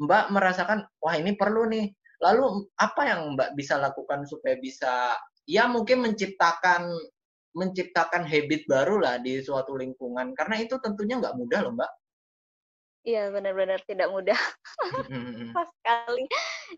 Mbak 0.05 0.23
merasakan 0.29 0.85
wah 1.01 1.15
ini 1.17 1.33
perlu 1.33 1.65
nih. 1.67 1.89
Lalu 2.21 2.69
apa 2.79 3.01
yang 3.09 3.35
Mbak 3.35 3.57
bisa 3.57 3.75
lakukan 3.81 4.23
supaya 4.29 4.55
bisa 4.61 5.17
ya 5.43 5.67
mungkin 5.67 6.05
menciptakan 6.05 6.87
menciptakan 7.53 8.25
habit 8.25 8.65
baru 8.65 8.97
lah 8.97 9.21
di 9.21 9.37
suatu 9.43 9.77
lingkungan 9.77 10.33
karena 10.33 10.63
itu 10.63 10.79
tentunya 10.81 11.19
nggak 11.19 11.37
mudah 11.37 11.59
loh 11.65 11.73
Mbak. 11.75 11.91
Iya, 13.03 13.35
benar-benar 13.35 13.83
tidak 13.83 14.07
mudah 14.15 14.39
Mm-mm. 15.11 15.51
sekali. 15.51 16.23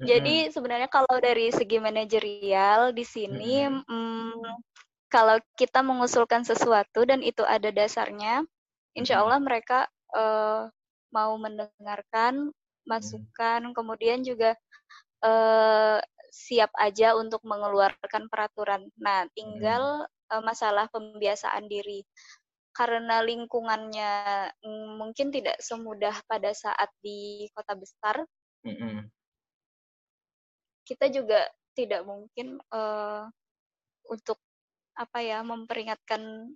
Jadi 0.02 0.50
sebenarnya 0.50 0.90
kalau 0.90 1.22
dari 1.22 1.54
segi 1.54 1.78
manajerial 1.78 2.98
di 2.98 3.06
sini, 3.06 3.70
Mm-mm. 3.70 3.86
mm, 3.86 4.58
kalau 5.14 5.38
kita 5.54 5.86
mengusulkan 5.86 6.42
sesuatu 6.42 7.06
dan 7.06 7.22
itu 7.22 7.46
ada 7.46 7.70
dasarnya, 7.70 8.42
insya. 8.98 9.22
Allah 9.22 9.38
mereka 9.38 9.86
eh, 10.18 10.66
mau 11.14 11.36
mendengarkan 11.38 12.54
masukan, 12.86 13.74
kemudian 13.74 14.22
juga 14.22 14.54
eh, 15.26 16.00
siap 16.30 16.72
aja 16.78 17.16
untuk 17.18 17.42
mengeluarkan 17.48 18.30
peraturan. 18.30 18.88
Nah, 19.02 19.26
tinggal 19.34 20.06
eh, 20.32 20.44
masalah 20.44 20.86
pembiasaan 20.92 21.66
diri. 21.66 22.06
Karena 22.76 23.24
lingkungannya 23.24 24.12
mm, 24.60 25.00
mungkin 25.00 25.32
tidak 25.32 25.58
semudah 25.64 26.12
pada 26.28 26.52
saat 26.52 26.92
di 27.00 27.48
kota 27.56 27.72
besar, 27.80 28.20
Mm-mm. 28.68 29.08
kita 30.84 31.08
juga 31.08 31.48
tidak 31.72 32.04
mungkin 32.04 32.60
eh, 32.60 33.24
untuk 34.12 34.40
apa 34.96 35.20
ya 35.24 35.44
memperingatkan 35.44 36.52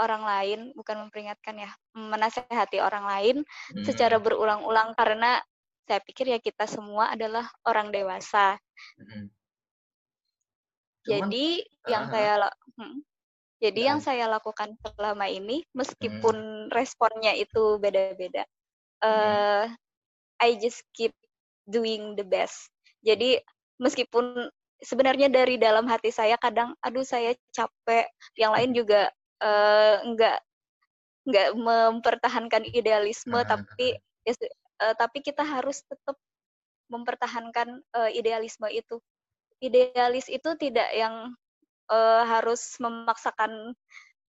orang 0.00 0.24
lain 0.24 0.60
bukan 0.72 1.06
memperingatkan 1.06 1.60
ya 1.60 1.70
menasehati 1.92 2.80
orang 2.80 3.04
lain 3.04 3.36
Mm. 3.76 3.84
secara 3.84 4.16
berulang-ulang 4.16 4.96
karena 4.96 5.38
saya 5.84 6.00
pikir 6.00 6.30
ya 6.30 6.38
kita 6.40 6.64
semua 6.64 7.12
adalah 7.12 7.46
orang 7.66 7.90
dewasa. 7.90 8.56
Mm-mm. 8.96 9.28
Cuman 11.04 11.28
jadi 11.32 11.46
yang 11.88 12.04
Ah, 12.06 12.10
saya 12.12 12.32
la- 12.46 12.58
hmm, 12.78 12.96
Jadi 13.60 13.80
Dan- 13.84 13.88
yang 13.92 14.00
saya 14.00 14.24
lakukan 14.24 14.72
selama 14.80 15.28
ini, 15.28 15.60
meskipun 15.76 16.36
responnya 16.72 17.36
itu 17.36 17.76
beda-beda, 17.76 18.48
eh 19.04 19.68
I 20.40 20.56
just 20.56 20.80
keep 20.96 21.12
doing 21.68 22.16
the 22.16 22.24
best. 22.24 22.72
Jadi 23.04 23.36
meskipun 23.76 24.48
sebenarnya 24.80 25.28
dari 25.28 25.60
dalam 25.60 25.84
hati 25.84 26.08
saya 26.08 26.40
kadang, 26.40 26.72
aduh 26.80 27.04
saya 27.04 27.36
capek, 27.52 28.08
yang 28.40 28.56
lain 28.56 28.72
juga 28.72 29.12
eh, 29.40 29.96
nggak 30.04 30.38
nggak 31.28 31.48
mempertahankan 31.56 32.64
idealisme, 32.72 33.36
Ah, 33.36 33.44
tapi 33.44 33.96
eh, 34.24 34.94
tapi 34.96 35.18
kita 35.20 35.44
harus 35.44 35.84
tetap 35.84 36.16
mempertahankan 36.90 37.80
eh, 37.80 38.10
idealisme 38.18 38.66
itu. 38.72 38.98
Idealis 39.60 40.26
itu 40.32 40.50
tidak 40.56 40.88
yang 40.96 41.32
eh, 41.92 42.22
harus 42.24 42.76
memaksakan 42.80 43.76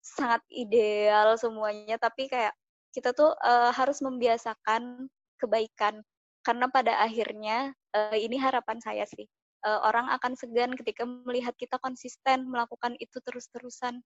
sangat 0.01 0.41
ideal 0.49 1.37
semuanya, 1.37 2.01
tapi 2.01 2.27
kayak 2.33 2.57
kita 2.97 3.13
tuh 3.13 3.37
eh, 3.45 3.71
harus 3.75 4.01
membiasakan 4.01 5.07
kebaikan. 5.39 6.01
Karena 6.43 6.67
pada 6.73 7.05
akhirnya 7.05 7.77
eh, 7.95 8.19
ini 8.25 8.41
harapan 8.41 8.81
saya 8.81 9.05
sih. 9.05 9.29
Eh, 9.59 9.81
orang 9.83 10.07
akan 10.15 10.39
segan 10.39 10.73
ketika 10.79 11.03
melihat 11.03 11.53
kita 11.59 11.77
konsisten 11.83 12.47
melakukan 12.47 12.95
itu 13.03 13.19
terus-terusan. 13.23 14.01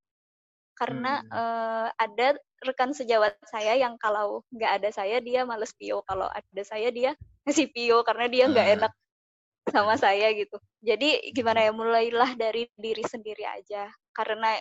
Karena 0.79 1.21
Hmm. 1.23 1.31
eh, 1.33 1.89
ada 2.01 2.29
rekan 2.65 2.91
sejawat 2.97 3.37
saya 3.49 3.75
yang 3.79 3.99
kalau 4.01 4.43
nggak 4.55 4.73
ada 4.83 4.91
saya 4.95 5.19
dia 5.23 5.45
males 5.47 5.73
pio, 5.77 6.03
kalau 6.09 6.27
ada 6.31 6.63
saya 6.65 6.89
dia 6.95 7.13
ngasih 7.47 7.69
pio 7.75 8.03
karena 8.07 8.27
dia 8.31 8.45
nggak 8.51 8.67
Ah. 8.69 8.75
enak 8.81 8.93
sama 9.73 9.95
saya 10.01 10.31
gitu. 10.35 10.59
Jadi 10.83 11.33
gimana 11.37 11.63
ya 11.67 11.73
mulailah 11.75 12.35
dari 12.39 12.67
diri 12.79 13.03
sendiri 13.07 13.45
aja. 13.47 13.91
Karena 14.15 14.59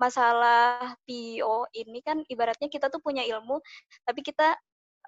masalah 0.00 0.96
PO 1.06 1.68
ini 1.78 2.02
kan 2.02 2.24
ibaratnya 2.26 2.66
kita 2.72 2.90
tuh 2.90 2.98
punya 3.04 3.22
ilmu 3.22 3.60
tapi 4.08 4.20
kita 4.26 4.56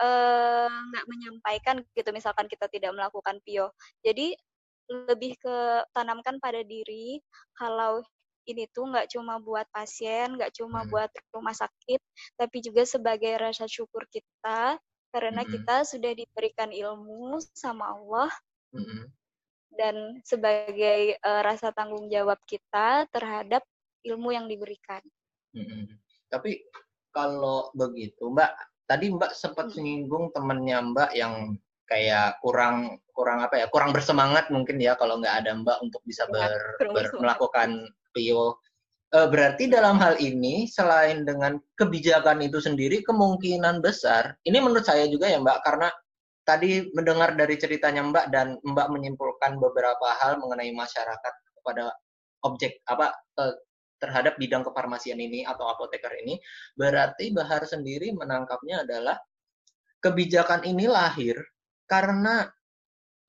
eh, 0.03 0.69
nggak 0.71 1.07
menyampaikan 1.11 1.77
gitu 1.95 2.11
misalkan 2.15 2.47
kita 2.51 2.67
tidak 2.73 2.91
melakukan 2.97 3.39
PO. 3.47 3.71
Jadi 4.07 4.35
lebih 4.91 5.39
ke 5.41 5.57
tanamkan 5.97 6.39
pada 6.43 6.61
diri 6.67 7.19
kalau 7.57 8.03
ini 8.45 8.69
tuh 8.71 8.89
nggak 8.93 9.09
cuma 9.13 9.41
buat 9.41 9.65
pasien, 9.73 10.37
nggak 10.37 10.53
cuma 10.57 10.85
Hmm. 10.85 10.91
buat 10.93 11.11
rumah 11.33 11.57
sakit, 11.57 12.01
tapi 12.37 12.57
juga 12.61 12.85
sebagai 12.85 13.33
rasa 13.41 13.65
syukur 13.65 14.05
kita 14.13 14.77
karena 15.15 15.43
Mm-mm. 15.47 15.53
kita 15.63 15.77
sudah 15.87 16.13
diberikan 16.13 16.75
ilmu 16.75 17.39
sama 17.55 17.95
Allah 17.95 18.31
Mm-mm. 18.75 19.07
dan 19.75 20.19
sebagai 20.27 21.17
eh, 21.17 21.41
rasa 21.43 21.71
tanggung 21.71 22.11
jawab 22.11 22.39
kita 22.45 23.07
terhadap 23.11 23.63
ilmu 24.05 24.35
yang 24.35 24.47
diberikan. 24.51 25.01
Mm-mm. 25.55 25.87
Tapi 26.29 26.67
kalau 27.15 27.71
begitu, 27.73 28.27
Mbak, 28.27 28.51
tadi 28.91 29.07
Mbak 29.15 29.33
sempat 29.33 29.71
Hmm. 29.71 29.81
menyinggung 29.81 30.35
temennya 30.35 30.83
Mbak 30.83 31.11
yang 31.15 31.55
kayak 31.87 32.41
kurang 32.43 32.99
kurang 33.15 33.45
apa 33.45 33.61
ya, 33.63 33.67
kurang 33.71 33.95
bersemangat 33.95 34.51
mungkin 34.51 34.83
ya 34.83 34.99
kalau 34.99 35.23
nggak 35.23 35.47
ada 35.47 35.55
Mbak 35.55 35.79
untuk 35.85 36.03
bisa 36.03 36.27
Ya, 36.27 36.33
ber, 36.35 36.53
ber- 36.91 37.15
melakukan 37.23 37.87
PIO. 38.15 38.63
Eh, 39.15 39.29
berarti 39.31 39.71
dalam 39.71 39.99
hal 40.03 40.19
ini 40.19 40.67
selain 40.67 41.23
dengan 41.23 41.55
kebijakan 41.79 42.43
itu 42.43 42.59
sendiri 42.59 43.03
kemungkinan 43.07 43.79
besar, 43.79 44.35
ini 44.43 44.59
menurut 44.59 44.83
saya 44.83 45.07
juga 45.07 45.31
ya 45.31 45.39
Mbak, 45.39 45.59
karena 45.63 45.89
tadi 46.43 46.91
mendengar 46.99 47.39
dari 47.39 47.55
ceritanya 47.55 48.03
Mbak 48.03 48.27
dan 48.35 48.59
Mbak 48.63 48.89
menyimpulkan 48.91 49.59
beberapa 49.63 50.19
hal 50.19 50.43
mengenai 50.43 50.75
masyarakat 50.75 51.35
kepada 51.61 51.95
objek 52.43 52.83
apa 52.91 53.15
eh, 53.39 53.55
terhadap 54.03 54.35
bidang 54.37 54.67
kefarmasian 54.67 55.17
ini 55.17 55.47
atau 55.47 55.71
apoteker 55.71 56.11
ini, 56.27 56.37
berarti 56.77 57.31
Bahar 57.31 57.65
sendiri 57.65 58.13
menangkapnya 58.13 58.83
adalah 58.83 59.17
kebijakan 60.03 60.67
ini 60.69 60.85
lahir 60.85 61.39
karena 61.89 62.45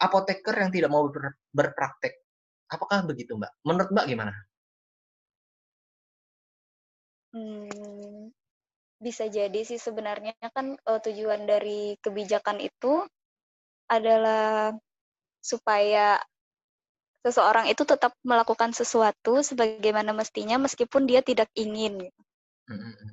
apoteker 0.02 0.56
yang 0.60 0.72
tidak 0.74 0.92
mau 0.92 1.08
ber- 1.08 1.40
berpraktek. 1.56 2.20
Apakah 2.68 3.08
begitu, 3.08 3.38
Mbak? 3.40 3.52
Menurut 3.64 3.90
Mbak 3.94 4.06
gimana? 4.10 4.34
Hmm, 7.36 8.32
bisa 9.04 9.28
jadi 9.28 9.60
sih 9.68 9.76
sebenarnya 9.76 10.32
kan 10.56 10.80
eh, 10.80 11.00
tujuan 11.04 11.44
dari 11.44 12.00
kebijakan 12.00 12.64
itu 12.64 13.04
adalah 13.92 14.72
supaya 15.44 16.16
seseorang 17.28 17.68
itu 17.68 17.84
tetap 17.84 18.16
melakukan 18.24 18.72
sesuatu 18.72 19.44
sebagaimana 19.44 20.16
mestinya 20.16 20.56
meskipun 20.62 21.04
dia 21.10 21.20
tidak 21.20 21.52
ingin. 21.60 22.08
Mm-mm. 22.72 23.12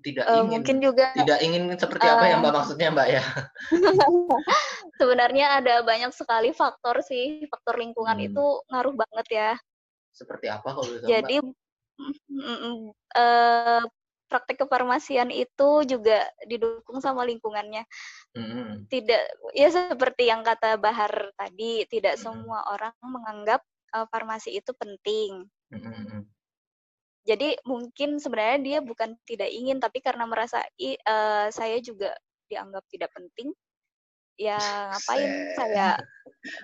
Tidak 0.00 0.24
ingin. 0.24 0.48
mungkin 0.48 0.76
juga 0.80 1.12
Tidak 1.12 1.38
ingin 1.44 1.62
seperti 1.76 2.06
apa 2.08 2.24
ya, 2.24 2.40
Mbak? 2.40 2.52
Maksudnya, 2.56 2.88
Mbak 2.88 3.08
ya? 3.12 3.22
sebenarnya 5.00 5.46
ada 5.60 5.84
banyak 5.84 6.12
sekali 6.16 6.56
faktor 6.56 7.04
sih, 7.04 7.44
faktor 7.46 7.76
lingkungan 7.76 8.16
Hmm. 8.16 8.26
itu 8.32 8.44
ngaruh 8.72 8.94
banget 8.96 9.26
ya. 9.28 9.50
Seperti 10.16 10.48
apa 10.48 10.72
kalau 10.72 10.88
bisa, 10.88 11.04
Mbak? 11.04 11.12
Jadi 11.12 11.36
mm, 11.44 11.52
eh, 13.16 13.82
praktek 14.30 14.62
kefarmasian 14.62 15.34
itu 15.34 15.82
juga 15.82 16.22
didukung 16.46 17.02
sama 17.02 17.26
lingkungannya. 17.26 17.82
Mm-mm. 18.38 18.86
Tidak, 18.86 19.22
ya 19.58 19.68
seperti 19.74 20.30
yang 20.30 20.46
kata 20.46 20.78
Bahar 20.78 21.34
tadi, 21.34 21.82
tidak 21.90 22.14
Mm-mm. 22.14 22.22
semua 22.22 22.62
orang 22.70 22.94
menganggap 23.02 23.60
eh, 23.94 24.06
farmasi 24.06 24.54
itu 24.54 24.70
penting. 24.78 25.50
Mm-mm. 25.74 26.22
Jadi 27.26 27.58
mungkin 27.68 28.16
sebenarnya 28.16 28.58
dia 28.62 28.78
bukan 28.80 29.18
tidak 29.28 29.50
ingin, 29.52 29.82
tapi 29.82 30.00
karena 30.00 30.24
merasa 30.24 30.62
"Ih, 30.78 30.96
eh, 30.96 31.46
saya 31.52 31.76
juga 31.82 32.14
dianggap 32.48 32.86
tidak 32.90 33.10
penting, 33.12 33.50
ya 34.40 34.56
ngapain 34.94 35.30
saya 35.58 35.98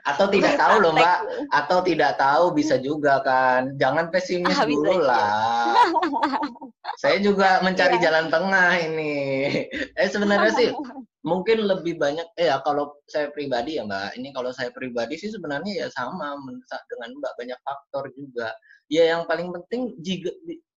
Atau 0.08 0.32
tidak 0.32 0.56
tahu 0.56 0.80
loh, 0.80 0.92
Mbak. 0.96 1.16
berpraktek?" 1.20 1.48
Atau 1.52 1.78
tidak 1.84 2.12
tahu 2.16 2.44
bisa 2.52 2.76
juga 2.80 3.20
kan. 3.20 3.76
Jangan 3.76 4.08
pesimis 4.08 4.56
Ah, 4.56 4.64
dulu 4.64 4.94
lah. 5.04 5.74
Saya 7.02 7.20
juga 7.20 7.60
mencari 7.60 8.00
Iya. 8.00 8.04
jalan 8.08 8.26
tengah 8.32 8.70
ini. 8.80 9.14
Eh 9.98 10.08
sebenarnya 10.08 10.52
sih 10.56 10.68
mungkin 11.26 11.66
lebih 11.66 11.98
banyak 11.98 12.24
eh 12.38 12.48
ya 12.48 12.62
kalau 12.64 12.96
saya 13.04 13.28
pribadi 13.34 13.76
ya 13.76 13.84
Mbak. 13.84 14.16
Ini 14.16 14.28
kalau 14.32 14.50
saya 14.54 14.72
pribadi 14.72 15.18
sih 15.20 15.28
sebenarnya 15.28 15.84
ya 15.84 15.86
sama 15.92 16.38
dengan 16.88 17.10
Mbak 17.20 17.32
banyak 17.36 17.58
faktor 17.60 18.04
juga. 18.16 18.48
Ya 18.88 19.12
yang 19.12 19.28
paling 19.28 19.52
penting 19.52 19.92
jika 20.00 20.30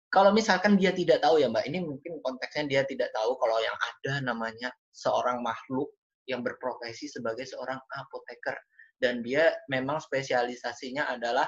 kalau 0.09 0.33
misalkan 0.33 0.79
dia 0.81 0.95
tidak 0.95 1.21
tahu 1.21 1.37
ya 1.43 1.51
Mbak, 1.53 1.67
ini 1.69 1.83
mungkin 1.85 2.23
konteksnya 2.25 2.65
dia 2.71 2.83
tidak 2.89 3.11
tahu 3.13 3.37
kalau 3.37 3.59
yang 3.61 3.77
ada 3.77 4.23
namanya 4.25 4.71
seorang 4.97 5.43
makhluk 5.45 5.91
yang 6.25 6.41
berprofesi 6.41 7.11
sebagai 7.11 7.45
seorang 7.45 7.77
apoteker 7.93 8.57
dan 9.01 9.21
dia 9.21 9.53
memang 9.69 10.01
spesialisasinya 10.01 11.09
adalah 11.13 11.47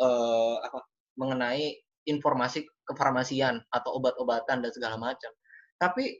eh, 0.00 0.56
apa 0.60 0.80
mengenai 1.20 1.76
informasi 2.08 2.64
kefarmasian 2.88 3.60
atau 3.70 4.00
obat-obatan 4.00 4.64
dan 4.64 4.72
segala 4.72 4.96
macam. 4.96 5.30
Tapi 5.76 6.16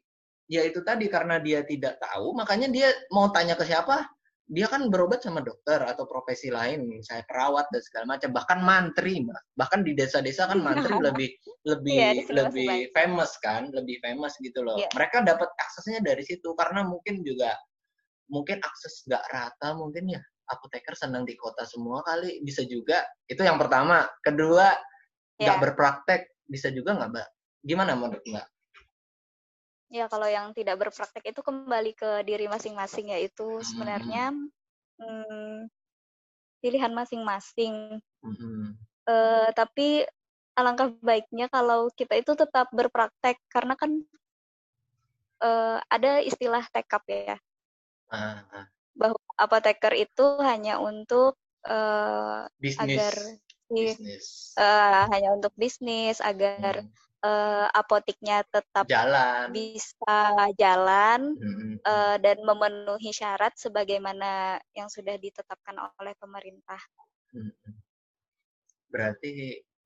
ya 0.50 0.66
itu 0.66 0.84
tadi 0.84 1.08
karena 1.08 1.40
dia 1.40 1.64
tidak 1.64 1.96
tahu, 1.98 2.36
makanya 2.36 2.68
dia 2.68 2.88
mau 3.14 3.32
tanya 3.32 3.56
ke 3.56 3.64
siapa? 3.64 4.04
Dia 4.50 4.66
kan 4.66 4.90
berobat 4.90 5.22
sama 5.22 5.46
dokter 5.46 5.78
atau 5.78 6.10
profesi 6.10 6.50
lain, 6.50 6.82
misalnya 6.82 7.22
perawat 7.30 7.70
dan 7.70 7.82
segala 7.86 8.18
macam, 8.18 8.34
bahkan 8.34 8.58
mantri, 8.58 9.22
Mbak. 9.22 9.42
Bahkan 9.54 9.80
di 9.86 9.94
desa-desa 9.94 10.50
kan 10.50 10.58
mantri 10.58 10.90
lebih 11.06 11.30
lebih 11.70 11.94
Iya, 11.94 12.08
sini 12.10 12.22
masih 12.26 12.34
lebih 12.34 12.78
famous 12.90 13.32
kan, 13.38 13.70
lebih 13.70 14.02
famous 14.02 14.34
gitu 14.42 14.66
loh. 14.66 14.74
Iya. 14.74 14.90
Mereka 14.90 15.22
dapat 15.22 15.54
aksesnya 15.54 16.02
dari 16.02 16.26
situ 16.26 16.50
karena 16.58 16.82
mungkin 16.82 17.22
juga 17.22 17.54
mungkin 18.30 18.62
akses 18.62 19.06
nggak 19.10 19.24
rata 19.30 19.68
mungkin 19.74 20.18
ya 20.18 20.22
apoteker 20.50 20.98
senang 20.98 21.22
di 21.24 21.38
kota 21.38 21.62
semua 21.64 22.02
kali 22.02 22.42
bisa 22.42 22.66
juga 22.66 23.06
itu 23.30 23.40
yang 23.40 23.56
pertama 23.56 24.06
kedua 24.20 24.74
nggak 25.40 25.56
Ya. 25.56 25.62
berpraktek 25.62 26.22
bisa 26.50 26.68
juga 26.74 26.98
nggak 26.98 27.10
mbak 27.14 27.28
gimana 27.64 27.94
menurut 27.94 28.24
mbak 28.26 28.46
Ya, 29.90 30.06
kalau 30.06 30.30
yang 30.30 30.54
tidak 30.54 30.78
berpraktek 30.78 31.34
itu 31.34 31.42
kembali 31.42 31.98
ke 31.98 32.22
diri 32.22 32.46
masing-masing, 32.46 33.10
yaitu 33.10 33.58
sebenarnya 33.66 34.30
hmm, 35.02 35.66
pilihan 36.62 36.94
masing-masing. 36.94 37.98
Mhm. 38.22 38.78
Eh, 39.10 39.48
tapi 39.50 40.06
alangkah 40.54 40.94
baiknya 41.02 41.50
kalau 41.50 41.90
kita 41.90 42.14
itu 42.22 42.38
tetap 42.38 42.70
berpraktek, 42.70 43.42
karena 43.50 43.74
kan 43.74 43.98
eh, 45.42 45.78
ada 45.90 46.22
istilah 46.22 46.62
tekap 46.70 47.02
ya, 47.10 47.34
Ah, 48.14 48.46
ah. 48.54 48.66
Bahwa 49.00 49.20
apoteker 49.40 49.92
itu 49.96 50.24
hanya 50.44 50.74
untuk 50.90 51.34
bisnis 52.60 53.06
agar 53.06 53.14
bisnis 53.74 54.26
eh, 54.58 55.02
hanya 55.12 55.28
untuk 55.36 55.52
bisnis, 55.58 56.18
agar 56.22 56.82
Hmm. 56.82 56.90
eh, 57.26 57.66
apotiknya 57.80 58.42
tetap 58.54 58.88
jalan 58.88 59.50
bisa 59.56 60.16
jalan 60.60 61.20
Mhm. 61.40 61.80
eh, 61.86 62.16
dan 62.24 62.38
memenuhi 62.48 63.10
syarat 63.14 63.54
sebagaimana 63.58 64.60
yang 64.78 64.88
sudah 64.92 65.16
ditetapkan 65.18 65.76
oleh 66.00 66.14
pemerintah. 66.20 66.80
Mhm. 67.32 67.80
berarti 68.92 69.32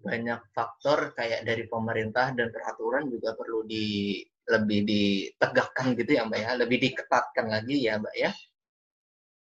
banyak 0.01 0.41
faktor 0.57 0.99
kayak 1.19 1.41
dari 1.49 1.65
pemerintah 1.71 2.27
dan 2.37 2.49
peraturan 2.53 3.05
juga 3.15 3.31
perlu 3.39 3.61
di 3.65 4.21
lebih 4.45 4.81
ditegakkan 4.85 5.87
gitu 5.97 6.11
ya 6.21 6.23
mbak 6.29 6.41
ya 6.45 6.51
lebih 6.61 6.79
diketatkan 6.85 7.47
lagi 7.55 7.77
ya 7.87 7.95
mbak 8.03 8.15
ya 8.17 8.31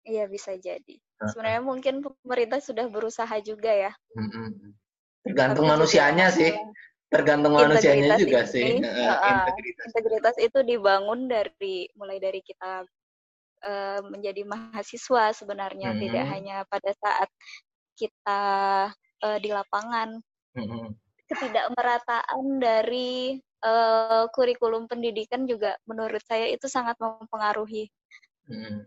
Iya 0.07 0.31
bisa 0.31 0.55
jadi. 0.55 0.97
Sebenarnya 1.19 1.63
mungkin 1.67 1.99
pemerintah 1.99 2.63
sudah 2.63 2.87
berusaha 2.87 3.35
juga 3.43 3.75
ya. 3.75 3.93
Tergantung 5.27 5.67
Tapi 5.67 5.75
manusianya 5.75 6.31
sih. 6.31 6.55
Tergantung 7.11 7.59
manusianya 7.59 8.15
juga 8.15 8.47
ini, 8.47 8.53
sih. 8.55 8.67
Uh, 8.83 9.19
integritas. 9.51 9.85
integritas 9.91 10.37
itu 10.39 10.59
dibangun 10.63 11.27
dari 11.27 11.91
mulai 11.99 12.23
dari 12.23 12.39
kita 12.39 12.87
uh, 13.67 14.01
menjadi 14.07 14.47
mahasiswa 14.47 15.35
sebenarnya 15.35 15.91
hmm. 15.95 16.01
tidak 16.07 16.25
hanya 16.31 16.57
pada 16.71 16.91
saat 17.03 17.31
kita 17.99 18.43
uh, 19.27 19.39
di 19.43 19.51
lapangan. 19.51 20.23
Hmm. 20.55 20.95
Ketidakmerataan 21.27 22.63
dari 22.63 23.43
uh, 23.67 24.31
kurikulum 24.31 24.87
pendidikan 24.87 25.51
juga 25.51 25.75
menurut 25.91 26.23
saya 26.23 26.47
itu 26.47 26.71
sangat 26.71 26.95
mempengaruhi. 27.03 27.91
Hmm 28.47 28.87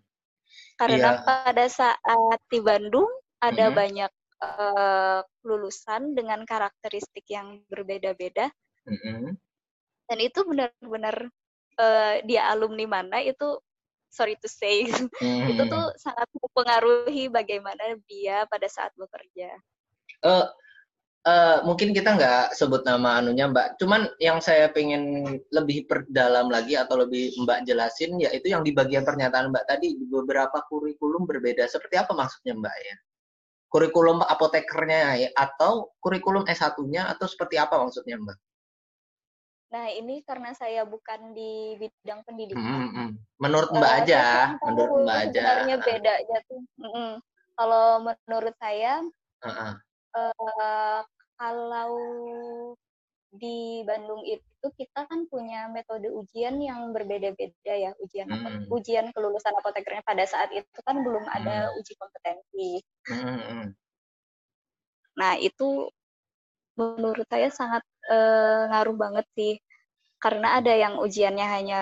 karena 0.80 1.20
yeah. 1.20 1.24
pada 1.28 1.66
saat 1.68 2.40
di 2.48 2.64
Bandung 2.64 3.12
ada 3.44 3.68
mm 3.68 3.72
-hmm. 3.72 3.80
banyak 3.84 4.12
uh, 4.40 5.20
lulusan 5.44 6.16
dengan 6.16 6.48
karakteristik 6.48 7.28
yang 7.28 7.60
berbeda-beda. 7.68 8.48
Mm 8.88 8.98
-hmm. 8.98 9.24
Dan 10.08 10.18
itu 10.24 10.40
benar-benar 10.48 11.28
uh, 11.78 12.16
dia 12.24 12.48
alumni 12.48 12.88
mana 12.88 13.20
itu 13.20 13.60
sorry 14.10 14.40
to 14.40 14.48
say 14.48 14.88
mm 14.88 15.12
-hmm. 15.20 15.52
itu 15.52 15.64
tuh 15.68 15.86
sangat 16.00 16.28
mempengaruhi 16.32 17.28
bagaimana 17.28 18.00
dia 18.08 18.48
pada 18.48 18.72
saat 18.72 18.96
bekerja. 18.96 19.52
Uh, 20.24 20.48
Uh, 21.28 21.60
mungkin 21.68 21.92
kita 21.92 22.16
nggak 22.16 22.56
sebut 22.56 22.88
nama 22.88 23.20
anunya 23.20 23.52
Mbak. 23.52 23.76
Cuman 23.76 24.08
yang 24.24 24.40
saya 24.40 24.72
pengen 24.72 25.36
lebih 25.52 25.84
perdalam 25.84 26.48
lagi 26.48 26.80
atau 26.80 27.04
lebih 27.04 27.36
Mbak 27.44 27.68
jelasin 27.68 28.16
yaitu 28.24 28.56
yang 28.56 28.64
di 28.64 28.72
bagian 28.72 29.04
pernyataan 29.04 29.52
Mbak 29.52 29.68
tadi 29.68 30.00
beberapa 30.00 30.64
kurikulum 30.72 31.28
berbeda. 31.28 31.68
Seperti 31.68 32.00
apa 32.00 32.16
maksudnya 32.16 32.56
Mbak 32.56 32.76
ya? 32.80 32.96
Kurikulum 33.68 34.24
apotekernya 34.24 35.28
ya, 35.28 35.30
atau 35.36 35.92
kurikulum 36.00 36.48
S1-nya 36.48 37.12
atau 37.12 37.28
seperti 37.28 37.60
apa 37.60 37.76
maksudnya 37.84 38.16
Mbak? 38.16 38.38
Nah 39.76 39.86
ini 39.92 40.24
karena 40.24 40.56
saya 40.56 40.88
bukan 40.88 41.36
di 41.36 41.76
bidang 41.84 42.24
pendidikan. 42.24 42.64
Hmm, 42.64 42.90
hmm. 42.96 43.10
Menurut 43.44 43.76
Mbak 43.76 43.92
uh, 43.92 44.00
aja, 44.02 44.24
menurut 44.64 45.04
Mbak 45.04 45.18
aja. 45.20 45.42
Sebenarnya 45.44 45.78
beda 45.84 46.12
aja 46.16 46.38
tuh. 46.48 46.64
Mm 46.80 47.14
Kalau 47.60 47.86
menurut 48.08 48.56
saya. 48.56 49.04
Uh 49.44 49.52
-uh 49.52 49.74
uh, 50.16 51.02
kalau 51.40 51.94
di 53.30 53.86
Bandung 53.86 54.26
itu 54.26 54.68
kita 54.74 55.06
kan 55.06 55.30
punya 55.30 55.70
metode 55.70 56.10
ujian 56.10 56.58
yang 56.58 56.90
berbeda-beda 56.90 57.74
ya 57.78 57.94
ujian 58.02 58.26
hmm. 58.26 58.74
ujian 58.74 59.14
kelulusan 59.14 59.54
apotekernya 59.54 60.02
pada 60.02 60.26
saat 60.26 60.50
itu 60.50 60.80
kan 60.82 61.06
belum 61.06 61.30
ada 61.30 61.70
hmm. 61.70 61.78
uji 61.78 61.94
kompetensi. 61.96 62.72
Hmm. 63.06 63.78
Nah 65.14 65.38
itu 65.38 65.88
menurut 66.74 67.28
saya 67.30 67.54
sangat 67.54 67.84
uh, 68.10 68.72
ngaruh 68.72 68.98
banget 68.98 69.26
sih 69.38 69.54
karena 70.20 70.60
ada 70.60 70.74
yang 70.74 70.98
ujiannya 70.98 71.48
hanya 71.48 71.82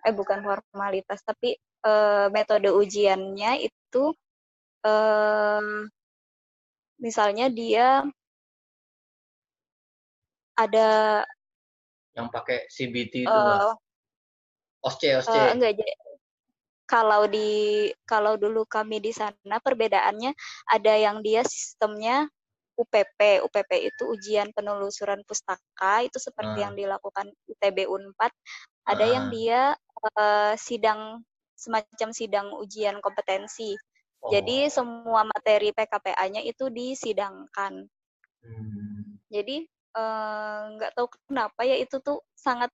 eh 0.00 0.14
bukan 0.16 0.40
formalitas 0.40 1.20
tapi 1.22 1.60
uh, 1.84 2.32
metode 2.32 2.72
ujiannya 2.72 3.68
itu 3.68 4.16
uh, 4.86 5.84
misalnya 7.00 7.48
dia 7.48 8.04
ada 10.54 11.24
yang 12.12 12.28
pakai 12.28 12.68
CBT 12.68 13.24
itu 13.24 13.32
uh, 13.32 13.72
OSCE 14.84 15.24
OSCE. 15.24 15.32
uh, 15.32 15.50
enggak 15.56 15.80
jadi 15.80 15.94
kalau 16.84 17.22
di 17.30 17.88
kalau 18.02 18.34
dulu 18.34 18.66
kami 18.66 18.98
di 19.00 19.14
sana 19.14 19.62
perbedaannya 19.62 20.34
ada 20.68 20.92
yang 20.98 21.22
dia 21.24 21.46
sistemnya 21.46 22.26
UPP 22.74 23.44
UPP 23.46 23.70
itu 23.92 24.02
ujian 24.10 24.50
penelusuran 24.56 25.22
pustaka 25.24 26.04
itu 26.04 26.18
seperti 26.20 26.60
uh. 26.60 26.62
yang 26.68 26.74
dilakukan 26.76 27.30
ITB 27.46 27.88
Unpad 27.88 28.32
ada 28.84 29.04
uh. 29.06 29.10
yang 29.10 29.26
dia 29.32 29.72
uh, 30.18 30.52
sidang 30.58 31.22
semacam 31.54 32.08
sidang 32.10 32.48
ujian 32.56 32.98
kompetensi 33.04 33.76
jadi 34.28 34.68
oh. 34.68 34.72
semua 34.72 35.24
materi 35.24 35.72
PKPA-nya 35.72 36.44
itu 36.44 36.68
disidangkan. 36.68 37.88
Hmm. 38.44 39.16
Jadi 39.32 39.64
eh, 39.96 40.60
nggak 40.76 40.92
tahu 40.92 41.08
kenapa 41.28 41.64
ya 41.64 41.80
itu 41.80 41.96
tuh 42.04 42.20
sangat 42.36 42.68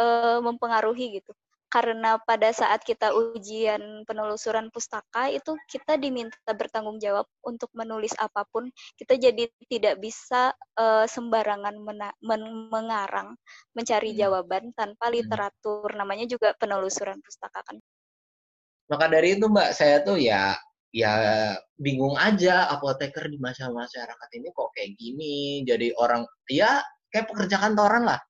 uh, 0.00 0.38
mempengaruhi 0.42 1.22
gitu. 1.22 1.32
Karena 1.72 2.20
pada 2.20 2.52
saat 2.52 2.84
kita 2.84 3.16
ujian 3.16 4.04
penelusuran 4.04 4.68
pustaka 4.68 5.32
itu 5.32 5.56
kita 5.72 5.96
diminta 5.96 6.36
bertanggung 6.52 7.00
jawab 7.00 7.24
untuk 7.40 7.72
menulis 7.72 8.12
apa 8.20 8.44
pun. 8.52 8.68
Kita 8.92 9.16
jadi 9.16 9.48
tidak 9.72 9.96
bisa 9.96 10.52
uh, 10.76 11.08
sembarangan 11.08 11.72
men 12.20 12.42
mengarang, 12.68 13.32
mencari 13.72 14.12
hmm. 14.12 14.20
jawaban 14.20 14.64
tanpa 14.76 15.08
hmm. 15.08 15.14
literatur. 15.16 15.88
Namanya 15.96 16.28
juga 16.28 16.52
penelusuran 16.60 17.16
pustaka 17.24 17.64
kan. 17.64 17.80
Maka 18.92 19.08
dari 19.08 19.40
itu 19.40 19.48
Mbak, 19.48 19.70
saya 19.72 20.04
tuh 20.04 20.20
ya 20.20 20.52
ya 20.92 21.12
bingung 21.80 22.20
aja 22.20 22.68
apoteker 22.68 23.24
di 23.32 23.40
masyarakat 23.40 24.28
ini 24.36 24.52
kok 24.52 24.68
kayak 24.76 24.92
gini. 25.00 25.64
Jadi 25.64 25.96
orang 25.96 26.28
ya 26.52 26.84
kayak 27.08 27.32
pekerja 27.32 27.56
kantoran 27.56 28.04
lah. 28.04 28.20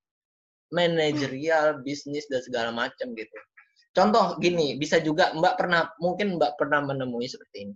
Manajerial, 0.71 1.83
bisnis 1.83 2.31
dan 2.31 2.41
segala 2.47 2.71
macam 2.71 3.11
gitu. 3.19 3.37
Contoh 3.93 4.39
gini, 4.39 4.79
bisa 4.79 5.03
juga 5.03 5.35
Mbak 5.35 5.55
pernah 5.59 5.91
mungkin 5.99 6.39
Mbak 6.39 6.53
pernah 6.57 6.81
menemui 6.87 7.27
seperti 7.27 7.69
ini. 7.69 7.75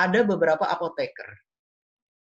Ada 0.00 0.24
beberapa 0.24 0.64
apoteker 0.66 1.44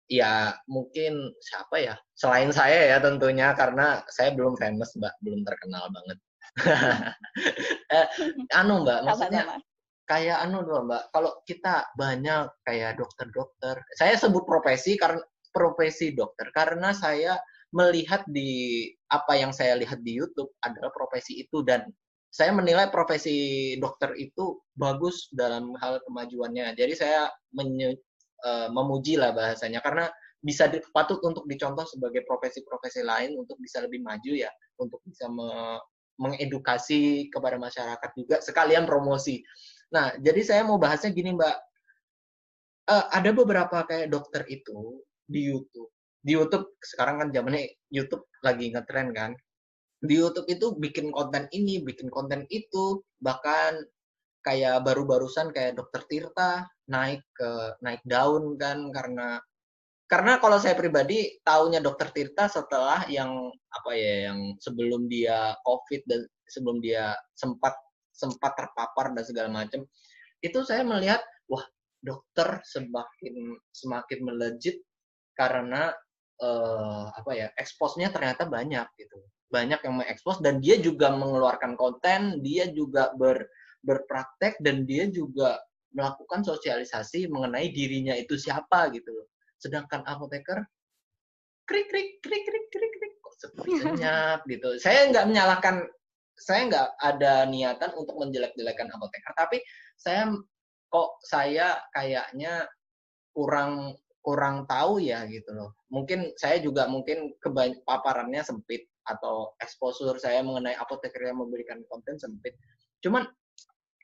ya 0.08 0.52
mungkin 0.68 1.32
siapa 1.40 1.80
ya 1.80 1.94
selain 2.12 2.52
saya 2.52 2.92
ya 2.92 2.96
tentunya 3.00 3.56
karena 3.56 4.04
saya 4.12 4.36
belum 4.36 4.52
famous 4.60 4.92
mbak 5.00 5.16
belum 5.24 5.40
terkenal 5.48 5.88
banget 5.88 6.18
eh, 7.96 8.06
anu 8.52 8.84
mbak 8.84 9.00
maksudnya 9.08 9.56
kayak 10.04 10.38
anu 10.44 10.64
doang 10.64 10.88
mbak. 10.88 11.08
Kalau 11.12 11.32
kita 11.48 11.88
banyak 11.96 12.48
kayak 12.64 13.00
dokter-dokter 13.00 13.80
saya 13.96 14.14
sebut 14.20 14.44
profesi 14.44 14.96
karena 15.00 15.20
profesi 15.54 16.12
dokter 16.12 16.50
karena 16.52 16.92
saya 16.92 17.38
melihat 17.74 18.22
di 18.30 18.86
apa 19.10 19.34
yang 19.34 19.50
saya 19.50 19.74
lihat 19.74 20.02
di 20.06 20.14
YouTube 20.18 20.50
adalah 20.62 20.94
profesi 20.94 21.42
itu 21.42 21.66
dan 21.66 21.90
saya 22.34 22.50
menilai 22.50 22.90
profesi 22.90 23.74
dokter 23.78 24.10
itu 24.18 24.58
bagus 24.74 25.30
dalam 25.30 25.70
hal 25.78 26.02
kemajuannya. 26.02 26.74
Jadi 26.74 26.98
saya 26.98 27.30
menye, 27.54 27.94
uh, 28.42 28.66
memuji 28.74 29.14
lah 29.14 29.30
bahasanya. 29.30 29.78
Karena 29.78 30.10
bisa 30.42 30.66
di, 30.66 30.82
patut 30.90 31.22
untuk 31.24 31.48
dicontoh 31.48 31.88
sebagai 31.88 32.26
profesi-profesi 32.28 33.00
lain 33.00 33.38
untuk 33.38 33.56
bisa 33.62 33.80
lebih 33.80 34.04
maju 34.04 34.32
ya 34.34 34.52
untuk 34.76 35.00
bisa 35.08 35.24
me, 35.30 35.80
mengedukasi 36.20 37.32
kepada 37.32 37.56
masyarakat 37.56 38.10
juga 38.12 38.36
sekalian 38.44 38.84
promosi 38.84 39.40
Nah, 39.94 40.10
jadi 40.18 40.40
saya 40.42 40.62
mau 40.66 40.76
bahasnya 40.76 41.14
gini, 41.14 41.38
Mbak. 41.38 41.56
Uh, 42.84 43.06
ada 43.14 43.30
beberapa 43.32 43.86
kayak 43.86 44.10
dokter 44.10 44.42
itu 44.50 45.00
di 45.24 45.48
YouTube. 45.48 45.88
Di 46.20 46.34
YouTube 46.34 46.74
sekarang 46.82 47.22
kan 47.22 47.28
zamannya 47.30 47.78
YouTube 47.88 48.26
lagi 48.42 48.74
ngetren 48.74 49.14
kan. 49.14 49.32
Di 50.04 50.14
YouTube 50.18 50.50
itu 50.50 50.74
bikin 50.76 51.14
konten 51.14 51.48
ini, 51.54 51.80
bikin 51.80 52.12
konten 52.12 52.44
itu, 52.52 53.00
bahkan 53.22 53.80
kayak 54.44 54.84
baru-barusan 54.84 55.54
kayak 55.56 55.80
dokter 55.80 56.04
Tirta 56.04 56.68
naik 56.84 57.24
ke 57.32 57.80
naik 57.80 58.04
daun 58.04 58.60
kan 58.60 58.92
karena 58.92 59.40
karena 60.04 60.36
kalau 60.36 60.60
saya 60.60 60.76
pribadi 60.76 61.40
tahunya 61.40 61.80
dokter 61.80 62.12
Tirta 62.12 62.44
setelah 62.52 63.08
yang 63.08 63.48
apa 63.72 63.90
ya 63.96 64.28
yang 64.28 64.52
sebelum 64.60 65.08
dia 65.08 65.56
covid 65.64 66.04
dan 66.04 66.28
sebelum 66.44 66.84
dia 66.84 67.16
sempat 67.32 67.72
sempat 68.14 68.54
terpapar 68.54 69.10
dan 69.12 69.24
segala 69.26 69.48
macam 69.50 69.82
itu 70.38 70.58
saya 70.62 70.86
melihat 70.86 71.20
wah 71.50 71.64
dokter 71.98 72.62
semakin 72.62 73.58
semakin 73.74 74.18
melejit 74.22 74.78
karena 75.34 75.90
uh, 76.38 77.10
apa 77.10 77.30
ya 77.34 77.48
eksposnya 77.58 78.14
ternyata 78.14 78.46
banyak 78.46 78.86
gitu. 78.96 79.18
Banyak 79.50 79.82
yang 79.82 80.02
mengekspos 80.02 80.42
dan 80.42 80.58
dia 80.62 80.78
juga 80.78 81.10
mengeluarkan 81.14 81.74
konten 81.74 82.38
dia 82.44 82.70
juga 82.70 83.10
ber 83.18 83.46
berpraktek 83.84 84.62
dan 84.64 84.88
dia 84.88 85.10
juga 85.10 85.60
melakukan 85.92 86.42
sosialisasi 86.42 87.28
mengenai 87.28 87.70
dirinya 87.70 88.16
itu 88.16 88.34
siapa 88.34 88.90
gitu 88.90 89.12
sedangkan 89.60 90.04
apoteker 90.04 90.60
krik 91.64 91.88
krik 91.88 92.20
krik 92.20 92.44
krik 92.44 92.66
krik 92.68 92.92
krik 92.92 93.14
kok 93.24 93.34
seperti 93.40 93.70
senyap 93.82 94.44
gitu. 94.44 94.76
Saya 94.76 95.08
nggak 95.08 95.26
menyalahkan 95.32 95.76
saya 96.34 96.66
nggak 96.66 96.88
ada 96.98 97.46
niatan 97.46 97.90
untuk 97.94 98.18
menjelek-jelekan 98.18 98.90
apoteker, 98.90 99.32
tapi 99.38 99.62
saya 99.94 100.30
kok 100.90 101.18
saya 101.22 101.78
kayaknya 101.94 102.66
kurang 103.34 103.98
kurang 104.24 104.64
tahu 104.64 105.02
ya 105.02 105.26
gitu 105.28 105.52
loh. 105.52 105.76
Mungkin 105.92 106.32
saya 106.40 106.58
juga 106.58 106.88
mungkin 106.88 107.36
paparannya 107.84 108.40
sempit 108.40 108.88
atau 109.04 109.52
exposure 109.60 110.16
saya 110.16 110.40
mengenai 110.40 110.74
apoteker 110.80 111.28
yang 111.28 111.44
memberikan 111.44 111.84
konten 111.92 112.16
sempit. 112.16 112.56
Cuman 113.04 113.28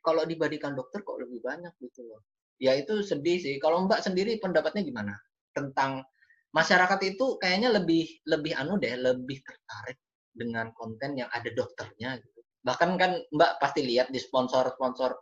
kalau 0.04 0.28
dibandingkan 0.28 0.76
dokter 0.76 1.00
kok 1.00 1.16
lebih 1.20 1.40
banyak 1.40 1.72
gitu 1.80 2.04
loh. 2.04 2.20
Ya 2.60 2.76
itu 2.76 3.00
sedih 3.00 3.40
sih. 3.40 3.56
Kalau 3.56 3.88
Mbak 3.88 4.04
sendiri 4.04 4.36
pendapatnya 4.36 4.84
gimana 4.84 5.16
tentang 5.56 6.04
masyarakat 6.52 7.00
itu 7.08 7.40
kayaknya 7.40 7.72
lebih 7.72 8.04
lebih 8.28 8.52
anu 8.60 8.76
deh, 8.76 8.92
lebih 9.00 9.40
tertarik 9.40 9.96
dengan 10.32 10.70
konten 10.76 11.18
yang 11.18 11.28
ada 11.32 11.48
dokternya 11.50 12.20
gitu. 12.20 12.40
Bahkan 12.64 12.90
kan 13.00 13.20
Mbak 13.32 13.52
pasti 13.58 13.80
lihat 13.84 14.12
di 14.12 14.20
sponsor-sponsor 14.20 15.16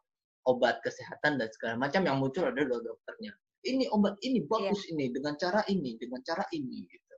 obat 0.49 0.81
kesehatan 0.81 1.37
dan 1.37 1.49
segala 1.53 1.77
macam 1.77 2.03
yang 2.09 2.17
muncul 2.19 2.49
ada 2.49 2.65
dokternya 2.65 3.37
ini 3.69 3.85
obat 3.93 4.17
ini 4.25 4.41
Iya. 4.41 4.49
bagus 4.49 4.81
ini 4.89 5.13
dengan 5.13 5.37
cara 5.37 5.61
ini 5.69 6.01
dengan 6.01 6.25
cara 6.25 6.45
ini 6.57 6.89
gitu 6.89 7.15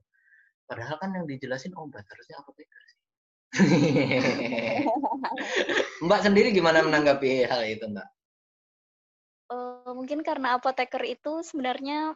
padahal 0.67 0.99
kan 0.99 1.15
yang 1.15 1.31
dijelasin 1.31 1.71
obat 1.79 2.03
harusnya 2.11 2.43
apoteker 2.43 2.81
sih 2.91 2.99
mbak 6.07 6.21
sendiri 6.27 6.51
gimana 6.51 6.83
menanggapi 6.83 7.47
hal 7.47 7.63
itu 7.67 7.87
mbak 7.87 8.07
Eh, 9.51 9.93
mungkin 9.99 10.23
karena 10.23 10.55
apoteker 10.55 11.03
itu 11.03 11.43
sebenarnya 11.43 12.15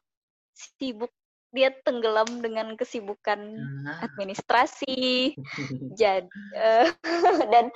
sibuk 0.55 1.11
dia 1.55 1.71
tenggelam 1.87 2.43
dengan 2.43 2.75
kesibukan 2.75 3.71
nah 3.87 4.03
administrasi. 4.03 5.35
Jadi 6.01 6.29
eh, 6.55 6.89
dan 7.53 7.71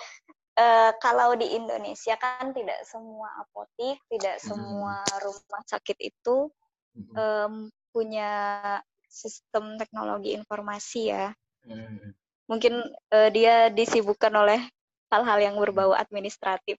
eh, 0.58 0.92
kalau 1.00 1.34
di 1.38 1.54
Indonesia 1.56 2.18
kan 2.18 2.52
tidak 2.52 2.82
semua 2.84 3.30
apotik 3.40 3.98
tidak 4.10 4.36
Hmm. 4.42 4.46
semua 4.50 4.96
rumah 5.22 5.62
sakit 5.66 5.98
itu 6.02 6.50
em, 7.16 7.70
punya 7.94 8.30
sistem 9.08 9.78
teknologi 9.80 10.34
informasi 10.36 11.02
ya. 11.14 11.32
Hmm, 11.66 12.14
mungkin 12.50 12.74
eh, 13.14 13.30
dia 13.32 13.68
disibukkan 13.72 14.32
oleh 14.34 14.60
hal-hal 15.12 15.38
yang 15.40 15.56
berbau 15.60 15.94
administratif. 15.94 16.76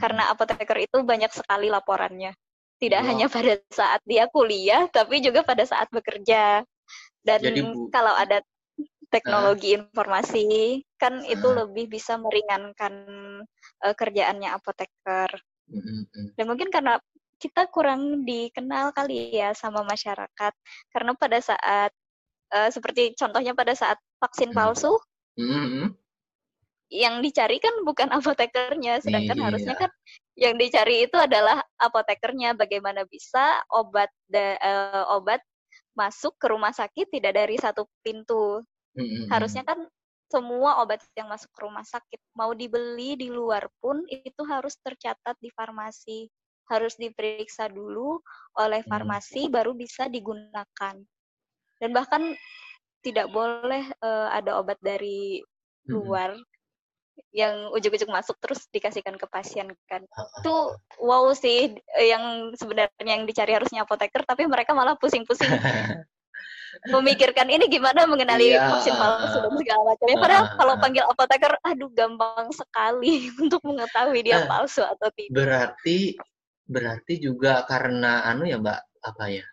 Karena 0.00 0.30
apoteker 0.32 0.78
itu 0.80 1.02
banyak 1.02 1.30
sekali 1.34 1.68
laporannya. 1.68 2.32
Tidak 2.78 3.02
Wah. 3.02 3.08
hanya 3.10 3.26
pada 3.26 3.58
saat 3.74 4.00
dia 4.06 4.30
kuliah, 4.30 4.86
tapi 4.90 5.18
juga 5.18 5.42
pada 5.42 5.66
saat 5.66 5.90
bekerja. 5.90 6.62
Dan 7.26 7.40
Jadi, 7.42 7.60
Bu- 7.74 7.90
kalau 7.90 8.14
ada 8.14 8.38
teknologi 9.10 9.74
informasi, 9.74 10.82
kan 11.00 11.24
itu 11.26 11.48
Ah. 11.48 11.64
lebih 11.64 11.90
bisa 11.90 12.16
meringankan 12.20 12.94
eh, 13.84 13.94
kerjaannya 13.94 14.50
apoteker. 14.54 15.30
hmm, 15.70 16.02
hmm. 16.10 16.26
Dan 16.38 16.44
mungkin 16.50 16.68
karena 16.70 16.98
kita 17.38 17.70
kurang 17.70 18.26
dikenal 18.26 18.90
kali 18.94 19.30
ya 19.34 19.54
sama 19.54 19.82
masyarakat, 19.86 20.52
karena 20.94 21.12
pada 21.18 21.38
saat 21.42 21.90
eh, 22.54 22.70
seperti 22.72 23.14
contohnya 23.18 23.52
pada 23.58 23.74
saat 23.76 23.98
vaksin 24.22 24.50
palsu, 24.56 24.96
Hmm, 25.38 25.66
hmm. 25.70 25.88
Yang 26.88 27.20
dicari 27.20 27.60
kan 27.60 27.72
bukan 27.84 28.08
apotekernya, 28.18 29.00
sedangkan 29.04 29.36
Iya. 29.38 29.44
harusnya 29.50 29.74
kan 29.76 29.90
yang 30.38 30.54
dicari 30.56 31.04
itu 31.08 31.16
adalah 31.20 31.60
apotekernya. 31.80 32.56
Bagaimana 32.56 33.04
bisa 33.08 33.60
obat 33.72 34.08
da- 34.28 34.58
eh, 34.58 35.04
obat 35.12 35.40
masuk 35.96 36.34
ke 36.40 36.46
rumah 36.48 36.72
sakit 36.72 37.10
tidak 37.12 37.36
dari 37.36 37.56
satu 37.60 37.84
pintu? 38.00 38.62
Hmm, 38.96 39.04
hmm, 39.04 39.08
hmm. 39.08 39.26
Harusnya 39.28 39.62
kan 39.68 39.78
semua 40.28 40.84
obat 40.84 41.00
yang 41.16 41.28
masuk 41.32 41.48
ke 41.56 41.60
rumah 41.64 41.84
sakit 41.84 42.20
mau 42.36 42.52
dibeli 42.52 43.16
di 43.16 43.32
luar 43.32 43.64
pun 43.80 44.04
itu 44.08 44.44
harus 44.44 44.76
tercatat 44.84 45.36
di 45.40 45.48
farmasi, 45.56 46.28
harus 46.68 46.96
diperiksa 47.00 47.68
dulu 47.72 48.20
oleh 48.60 48.80
Hmm. 48.84 48.90
farmasi 48.92 49.48
baru 49.48 49.72
bisa 49.76 50.08
digunakan. 50.08 50.96
Dan 51.78 51.90
bahkan 51.92 52.32
tidak 53.04 53.30
boleh 53.30 53.84
eh, 53.88 54.28
ada 54.32 54.58
obat 54.60 54.76
dari 54.80 55.40
Hmm, 55.88 56.04
hmm. 56.04 56.04
Yang 57.34 57.70
ujuk-ujuk 57.74 58.08
masuk 58.08 58.36
terus 58.42 58.66
dikasihkan 58.70 59.16
ke 59.18 59.26
pasien 59.28 59.68
kan. 59.86 60.02
Itu 60.40 60.74
wow 61.02 61.30
sih 61.34 61.76
yang 62.00 62.54
sebenarnya 62.54 62.90
yang 63.02 63.24
dicari 63.28 63.52
harusnya 63.54 63.82
apoteker 63.84 64.22
tapi 64.24 64.46
mereka 64.48 64.72
malah 64.72 64.94
pusing-pusing 64.98 65.48
memikirkan 66.92 67.48
ini 67.48 67.66
gimana 67.66 68.04
mengenali 68.04 68.52
Iya, 68.54 68.70
vaksin 68.70 68.94
palsu 68.94 69.40
dan 69.40 69.52
segala 69.56 69.82
macamnya. 69.88 70.14
Ah, 70.14 70.22
padahal 70.22 70.44
ah, 70.44 70.52
kalau 70.54 70.74
panggil 70.78 71.04
apoteker 71.08 71.52
aduh 71.64 71.90
gampang 71.96 72.48
sekali 72.54 73.14
untuk 73.42 73.60
mengetahui 73.64 74.20
dia 74.22 74.44
Eh. 74.44 74.46
palsu 74.46 74.84
atau 74.84 75.08
tidak. 75.16 75.32
berarti 75.32 76.14
berarti 76.68 77.14
juga 77.18 77.64
karena 77.64 78.28
anu 78.28 78.44
ya 78.44 78.60
mbak 78.60 78.78
apa 79.00 79.24
ya 79.32 79.44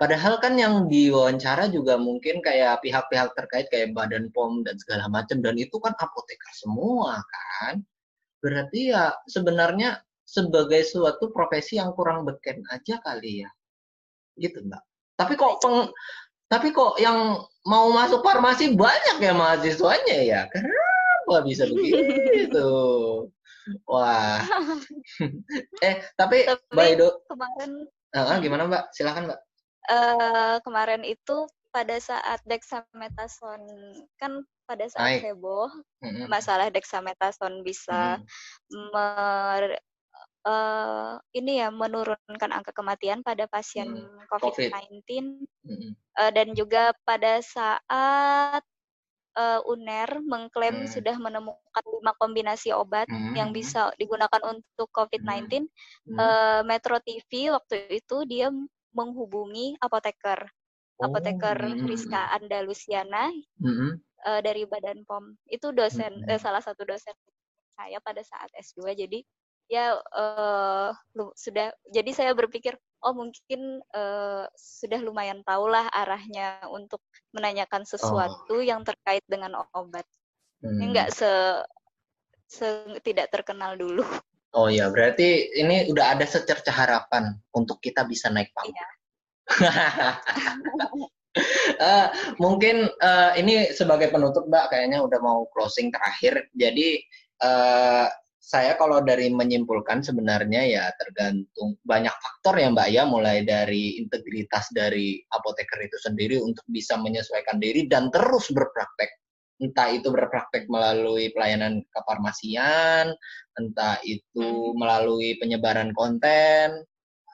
padahal 0.00 0.40
kan 0.40 0.56
yang 0.56 0.88
diwawancara 0.88 1.68
juga 1.68 2.00
mungkin 2.00 2.40
kayak 2.40 2.80
pihak-pihak 2.80 3.36
terkait 3.36 3.68
kayak 3.68 3.92
badan 3.92 4.32
pom 4.32 4.64
dan 4.64 4.80
segala 4.80 5.12
macam 5.12 5.44
dan 5.44 5.60
itu 5.60 5.76
kan 5.76 5.92
apoteker 6.00 6.48
semua 6.56 7.20
kan? 7.28 7.84
Berarti 8.40 8.96
ya 8.96 9.12
sebenarnya 9.28 10.00
sebagai 10.24 10.80
suatu 10.88 11.28
profesi 11.28 11.76
yang 11.76 11.92
kurang 11.92 12.24
beken 12.24 12.64
aja 12.72 12.96
kali 13.04 13.44
ya. 13.44 13.50
Gitu 14.40 14.64
mbak. 14.64 14.80
Tapi 15.20 15.36
kok 15.36 15.60
peng 15.60 15.92
tapi 16.48 16.72
kok 16.72 16.96
yang 16.96 17.36
mau 17.68 17.92
masuk 17.92 18.24
farmasi 18.24 18.72
banyak 18.72 19.20
ya 19.20 19.36
mahasiswanya 19.36 20.16
ya? 20.24 20.40
Kenapa 20.48 21.44
bisa 21.44 21.68
begitu? 21.68 22.68
Wah. 23.90 24.40
Eh 25.84 26.00
tapi 26.16 26.48
Tapi- 26.48 26.72
by 26.72 26.96
the 26.96 27.12
kemarin 27.28 27.84
Ah, 28.16 28.40
gimana 28.40 28.64
mbak? 28.66 28.90
Silakan 28.96 29.28
mbak 29.28 29.38
eh 29.88 30.56
kemarin 30.66 31.02
itu 31.06 31.48
pada 31.70 31.96
saat 32.02 32.42
dexamethasone 32.44 33.94
kan 34.18 34.42
pada 34.66 34.86
saat 34.90 35.22
Naik. 35.22 35.22
heboh 35.30 35.70
Mm-mm. 36.02 36.26
masalah 36.26 36.66
dexamethasone 36.68 37.62
bisa 37.62 38.18
Mm-mm. 38.18 38.90
mer- 38.92 39.80
eh, 40.46 41.14
ini 41.36 41.62
ya 41.62 41.68
menurunkan 41.70 42.50
angka 42.50 42.72
kematian 42.74 43.22
pada 43.22 43.46
pasien 43.46 43.86
Hmm, 43.86 44.26
COVID-19 44.30 45.46
Mm-mm. 45.66 45.90
eh, 46.20 46.30
dan 46.34 46.48
juga 46.58 46.90
pada 47.06 47.38
saat 47.42 48.62
eh, 49.38 49.60
UNER 49.70 50.10
mengklaim 50.26 50.84
Hmm. 50.84 50.90
sudah 50.90 51.16
menemukan 51.22 51.84
lima 51.86 52.12
kombinasi 52.18 52.74
obat 52.74 53.06
Hmm, 53.06 53.34
yang 53.36 53.50
hmm, 53.50 53.58
bisa 53.58 53.94
digunakan 54.00 54.42
untuk 54.42 54.88
COVID-19 54.90 55.66
hmm. 56.08 56.18
eh, 56.18 56.60
Metro 56.66 56.98
TV 56.98 57.54
waktu 57.54 57.76
itu 58.02 58.16
dia 58.26 58.50
menghubungi 58.94 59.76
apoteker 59.80 60.46
Oh, 61.00 61.08
apoteker. 61.08 61.56
Rizka 61.88 62.28
Andalusiana 62.36 63.32
Mm-mm. 63.64 63.96
eh, 64.28 64.40
dari 64.44 64.68
Badan 64.68 65.00
POM. 65.08 65.32
Itu 65.48 65.72
dosen 65.72 66.12
Mm-mm. 66.12 66.28
eh, 66.28 66.36
salah 66.36 66.60
satu 66.60 66.84
dosen 66.84 67.16
saya 67.72 67.96
pada 68.04 68.20
saat 68.20 68.52
S2. 68.52 68.92
Jadi 68.92 69.24
ya 69.72 69.96
eh, 69.96 70.90
lu- 71.16 71.32
sudah 71.32 71.72
jadi 71.88 72.10
saya 72.12 72.32
berpikir 72.36 72.76
oh 73.00 73.16
mungkin 73.16 73.80
eh, 73.80 74.44
sudah 74.60 75.00
lumayan 75.00 75.40
tahulah 75.40 75.88
arahnya 75.88 76.60
untuk 76.68 77.00
menanyakan 77.32 77.88
sesuatu 77.88 78.60
yang 78.60 78.84
terkait 78.84 79.24
dengan 79.24 79.56
obat. 79.72 80.04
Ini 80.60 80.84
Hmm. 80.84 80.90
enggak 80.92 81.08
se 81.16 81.32
se 82.44 82.66
tidak 83.00 83.32
terkenal 83.32 83.80
dulu. 83.80 84.04
Oh 84.50 84.66
iya, 84.66 84.90
berarti 84.90 85.54
ini 85.62 85.86
udah 85.86 86.18
ada 86.18 86.26
secerca 86.26 86.74
harapan 86.74 87.38
untuk 87.54 87.78
kita 87.78 88.02
bisa 88.02 88.26
naik 88.30 88.50
panggung. 88.54 88.74
Iya. 88.74 88.88
Eh, 91.80 92.08
mungkin 92.42 92.90
eh, 92.90 93.32
ini 93.38 93.70
sebagai 93.70 94.10
penutup 94.10 94.50
Mbak, 94.50 94.74
kayaknya 94.74 94.98
udah 94.98 95.22
mau 95.22 95.46
closing 95.54 95.94
terakhir. 95.94 96.50
Jadi 96.58 96.98
eh, 97.40 98.06
saya 98.40 98.72
kalau 98.74 98.98
dari 99.04 99.30
menyimpulkan 99.30 100.02
sebenarnya 100.02 100.66
ya 100.66 100.84
tergantung 100.98 101.78
banyak 101.86 102.10
faktor 102.10 102.58
ya 102.58 102.68
Mbak 102.74 102.88
ya, 102.90 103.02
mulai 103.06 103.46
dari 103.46 104.02
integritas 104.02 104.74
dari 104.74 105.22
apoteker 105.30 105.78
itu 105.86 105.96
sendiri 106.02 106.42
untuk 106.42 106.66
bisa 106.66 106.98
menyesuaikan 106.98 107.62
diri 107.62 107.86
dan 107.86 108.10
terus 108.10 108.50
berpraktek. 108.50 109.19
Entah 109.60 109.92
itu 109.92 110.08
berpraktek 110.08 110.72
melalui 110.72 111.28
pelayanan 111.36 111.84
kefarmasian, 111.92 113.12
entah 113.60 114.00
itu 114.08 114.72
melalui 114.72 115.36
penyebaran 115.36 115.92
konten, 115.92 116.80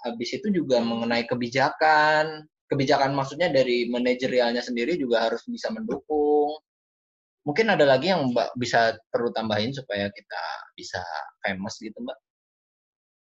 habis 0.02 0.34
itu 0.34 0.50
juga 0.50 0.82
Hmm. 0.82 0.90
mengenai 0.90 1.24
kebijakan. 1.26 2.46
Kebijakan 2.66 3.14
maksudnya 3.14 3.46
dari 3.54 3.86
manajerialnya 3.86 4.58
sendiri 4.58 4.98
juga 4.98 5.30
harus 5.30 5.46
bisa 5.46 5.70
mendukung. 5.70 6.58
Mungkin 7.46 7.70
ada 7.70 7.86
lagi 7.86 8.10
yang 8.10 8.34
Mbak 8.34 8.58
bisa 8.58 8.98
perlu 9.06 9.30
tambahin 9.30 9.70
supaya 9.70 10.10
kita 10.10 10.42
bisa 10.74 10.98
famous 11.46 11.78
gitu 11.78 11.94
Mbak. 12.02 12.18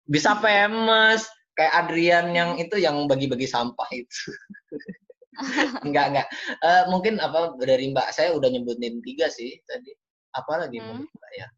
Bisa 0.06 0.38
famous 0.38 1.26
kayak 1.58 1.74
Adrian 1.74 2.30
yang 2.30 2.54
itu 2.54 2.78
yang 2.78 3.02
bagi-bagi 3.10 3.50
sampah 3.50 3.90
itu. 3.90 4.30
enggak 5.86 6.06
enggak. 6.12 6.28
Eh, 6.60 6.82
mungkin 6.92 7.16
apa 7.20 7.56
dari 7.60 7.90
Mbak 7.92 8.08
saya 8.12 8.32
udah 8.36 8.48
nyebutin 8.52 9.00
tiga 9.04 9.28
sih 9.32 9.58
tadi. 9.68 9.92
Apa 10.36 10.64
lagi 10.66 10.78
Hmm. 10.80 10.86
mungkin 10.86 11.08
Mbak 11.08 11.32
ya? 11.38 11.48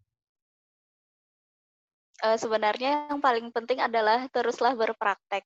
Eh, 2.25 2.37
sebenarnya 2.41 3.11
yang 3.11 3.21
paling 3.21 3.51
penting 3.53 3.79
adalah 3.83 4.27
teruslah 4.31 4.75
berpraktek. 4.77 5.45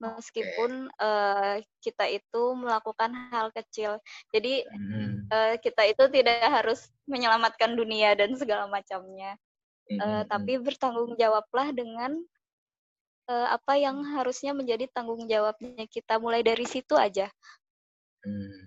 meskipun 0.00 0.88
uh, 0.96 1.60
kita 1.84 2.08
itu 2.08 2.42
melakukan 2.56 3.12
hal 3.28 3.52
kecil. 3.52 4.00
Jadi 4.32 4.64
Hmm. 4.64 5.28
uh, 5.28 5.54
kita 5.60 5.84
itu 5.92 6.08
tidak 6.08 6.40
harus 6.48 6.88
menyelamatkan 7.04 7.76
dunia 7.76 8.16
dan 8.16 8.32
segala 8.32 8.64
macamnya, 8.64 9.36
Hmm, 9.92 10.00
uh, 10.00 10.22
tapi 10.24 10.56
bertanggung 10.56 11.20
jawablah 11.20 11.68
dengan 11.76 12.16
uh, 13.28 13.48
apa 13.52 13.76
yang 13.76 14.00
harusnya 14.16 14.56
menjadi 14.56 14.88
tanggung 14.88 15.28
jawabnya 15.28 15.84
kita. 15.84 16.16
Mulai 16.16 16.40
dari 16.48 16.64
situ 16.64 16.96
aja. 16.96 17.28
Hmm. 18.20 18.60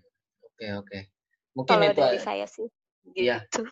Oke 0.46 0.66
oke. 0.74 1.00
Mungkin 1.54 1.74
Kalau 1.78 1.86
itu 1.94 2.02
dari 2.02 2.20
a- 2.20 2.26
saya 2.26 2.46
sih, 2.50 2.68
Iya. 3.14 3.46
gitu. 3.46 3.70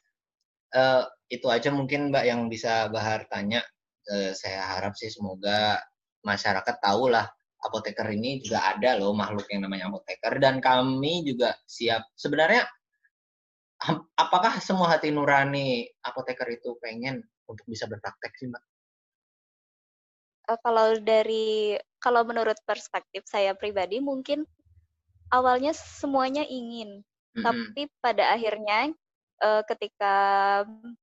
eh, 0.72 1.04
itu 1.34 1.48
aja 1.50 1.70
mungkin 1.74 2.14
Mbak 2.14 2.26
yang 2.26 2.42
bisa 2.48 2.88
Bahar 2.94 3.26
tanya. 3.28 3.66
Eh, 4.08 4.34
saya 4.38 4.78
harap 4.78 4.94
sih 4.98 5.10
semoga 5.10 5.82
masyarakat 6.22 6.78
tahu 6.82 7.10
lah 7.10 7.30
apoteker 7.62 8.10
ini 8.10 8.42
juga 8.42 8.74
ada 8.74 8.98
loh 8.98 9.14
makhluk 9.14 9.46
yang 9.54 9.66
namanya 9.66 9.90
apoteker 9.94 10.38
dan 10.42 10.58
kami 10.58 11.22
juga 11.26 11.54
siap. 11.70 12.10
Sebenarnya 12.18 12.66
apakah 14.18 14.58
semua 14.62 14.94
hati 14.98 15.10
nurani 15.14 15.86
apoteker 16.06 16.50
itu 16.50 16.78
pengen 16.82 17.22
untuk 17.50 17.66
bisa 17.70 17.86
berpraktek 17.90 18.34
sih 18.38 18.50
Mbak? 18.50 18.64
Uh, 20.50 20.58
kalau 20.66 20.98
dari 21.02 21.78
kalau 22.02 22.26
menurut 22.26 22.58
perspektif 22.66 23.26
saya 23.30 23.54
pribadi 23.54 24.02
mungkin 24.02 24.46
awalnya 25.32 25.72
semuanya 25.74 26.44
ingin, 26.44 27.02
Mm-mm. 27.34 27.44
tapi 27.44 27.88
pada 28.04 28.36
akhirnya 28.36 28.92
uh, 29.42 29.64
ketika 29.66 30.16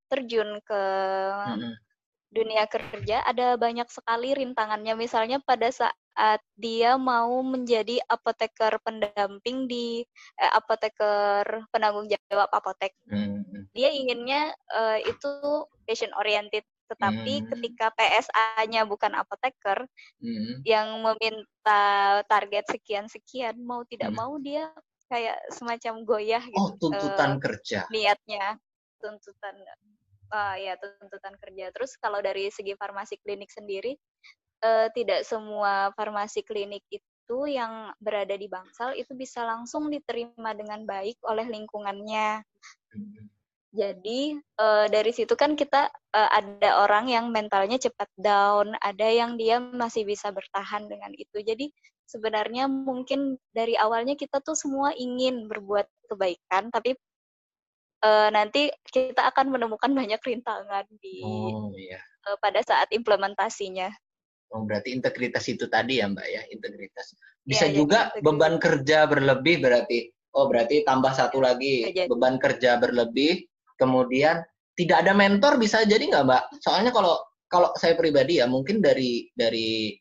terjun 0.07 0.61
ke 0.63 0.83
Mm-mm. 1.57 1.73
dunia 2.29 2.69
kerja 2.69 3.25
ada 3.25 3.57
banyak 3.57 3.89
sekali 3.89 4.37
rintangannya. 4.37 4.93
Misalnya 4.93 5.41
pada 5.41 5.73
saat 5.73 6.39
dia 6.53 6.93
mau 6.95 7.41
menjadi 7.41 7.97
apoteker 8.05 8.77
pendamping 8.85 9.65
di 9.65 10.05
eh, 10.37 10.51
apoteker 10.53 11.65
penanggung 11.73 12.05
jawab 12.07 12.53
apotek, 12.53 12.93
Mm-mm. 13.09 13.67
dia 13.73 13.89
inginnya 13.89 14.53
eh, 14.71 15.09
itu 15.09 15.65
patient 15.89 16.13
oriented. 16.15 16.63
Tetapi 16.89 17.33
Hmm. 17.39 17.47
ketika 17.53 17.93
PSA-nya 17.93 18.83
bukan 18.89 19.13
apoteker 19.13 19.85
Mm-mm. 20.19 20.65
yang 20.65 20.89
meminta 21.05 21.81
target 22.25 22.65
sekian-sekian, 22.67 23.61
mau 23.61 23.85
tidak 23.85 24.09
Hmm. 24.09 24.19
mau 24.19 24.33
dia 24.41 24.73
kayak 25.09 25.37
semacam 25.53 25.93
goyah 26.05 26.43
gitu. 26.43 26.57
Oh 26.57 26.73
tuntutan 26.77 27.37
eh, 27.37 27.41
kerja. 27.41 27.79
niatnya 27.89 28.57
tuntutan 28.99 29.55
ah 30.29 30.53
ya 30.53 30.77
tuntutan 30.77 31.33
kerja 31.41 31.73
terus 31.73 31.97
kalau 31.97 32.21
dari 32.21 32.53
segi 32.53 32.77
farmasi 32.77 33.17
klinik 33.17 33.49
sendiri 33.49 33.97
eh, 34.61 34.87
tidak 34.93 35.25
semua 35.25 35.89
farmasi 35.97 36.45
klinik 36.45 36.85
itu 36.93 37.39
yang 37.49 37.89
berada 37.97 38.37
di 38.37 38.45
Bangsal 38.45 38.93
itu 38.93 39.17
bisa 39.17 39.41
langsung 39.41 39.89
diterima 39.89 40.53
dengan 40.53 40.85
baik 40.85 41.17
oleh 41.25 41.49
lingkungannya 41.49 42.45
Mm-mm. 42.93 43.25
Jadi 43.69 44.19
eh, 44.41 44.85
dari 44.89 45.11
situ 45.13 45.37
kan 45.37 45.53
kita 45.53 45.93
eh, 45.93 46.29
ada 46.33 46.81
orang 46.81 47.05
yang 47.09 47.29
mentalnya 47.29 47.77
cepat 47.77 48.09
down 48.17 48.73
ada 48.81 49.07
yang 49.07 49.37
dia 49.37 49.61
masih 49.61 50.05
bisa 50.09 50.33
bertahan 50.33 50.89
dengan 50.89 51.13
itu 51.13 51.37
jadi 51.45 51.69
sebenarnya 52.09 52.65
mungkin 52.65 53.37
dari 53.53 53.77
awalnya 53.77 54.17
kita 54.17 54.41
tuh 54.41 54.57
semua 54.57 54.89
ingin 54.97 55.45
berbuat 55.45 55.85
kebaikan 56.09 56.73
tapi 56.73 56.97
eh, 58.01 58.29
nanti 58.33 58.73
kita 58.89 59.21
akan 59.29 59.53
menemukan 59.53 59.93
banyak 59.93 60.17
rintangan 60.17 60.89
di 60.97 61.21
Oh 61.21 61.69
iya. 61.77 62.01
eh, 62.01 62.37
pada 62.41 62.65
saat 62.65 62.89
implementasinya. 62.89 63.93
Oh, 64.49 64.65
berarti 64.65 64.97
integritas 64.97 65.45
itu 65.45 65.69
tadi 65.69 66.01
ya 66.01 66.09
Mbak 66.09 66.25
ya, 66.25 66.41
integritas. 66.49 67.13
Bisa 67.45 67.69
Iya, 67.69 67.71
iya, 67.71 67.77
juga 67.77 67.99
integritas. 68.09 68.25
beban 68.25 68.55
kerja 68.57 68.97
berlebih 69.05 69.55
berarti. 69.61 69.99
Oh, 70.33 70.49
berarti 70.49 70.81
tambah 70.85 71.13
satu 71.13 71.37
lagi, 71.37 72.05
beban 72.09 72.41
kerja 72.41 72.81
berlebih. 72.81 73.45
Kemudian 73.79 74.43
tidak 74.75 75.07
ada 75.07 75.15
mentor 75.15 75.55
bisa 75.55 75.87
jadi 75.87 76.03
nggak 76.03 76.25
Mbak? 76.27 76.43
Soalnya 76.59 76.91
kalau 76.91 77.15
kalau 77.49 77.73
saya 77.79 77.97
pribadi 77.97 78.37
ya 78.43 78.45
mungkin 78.45 78.83
dari 78.83 79.25
dari 79.33 79.95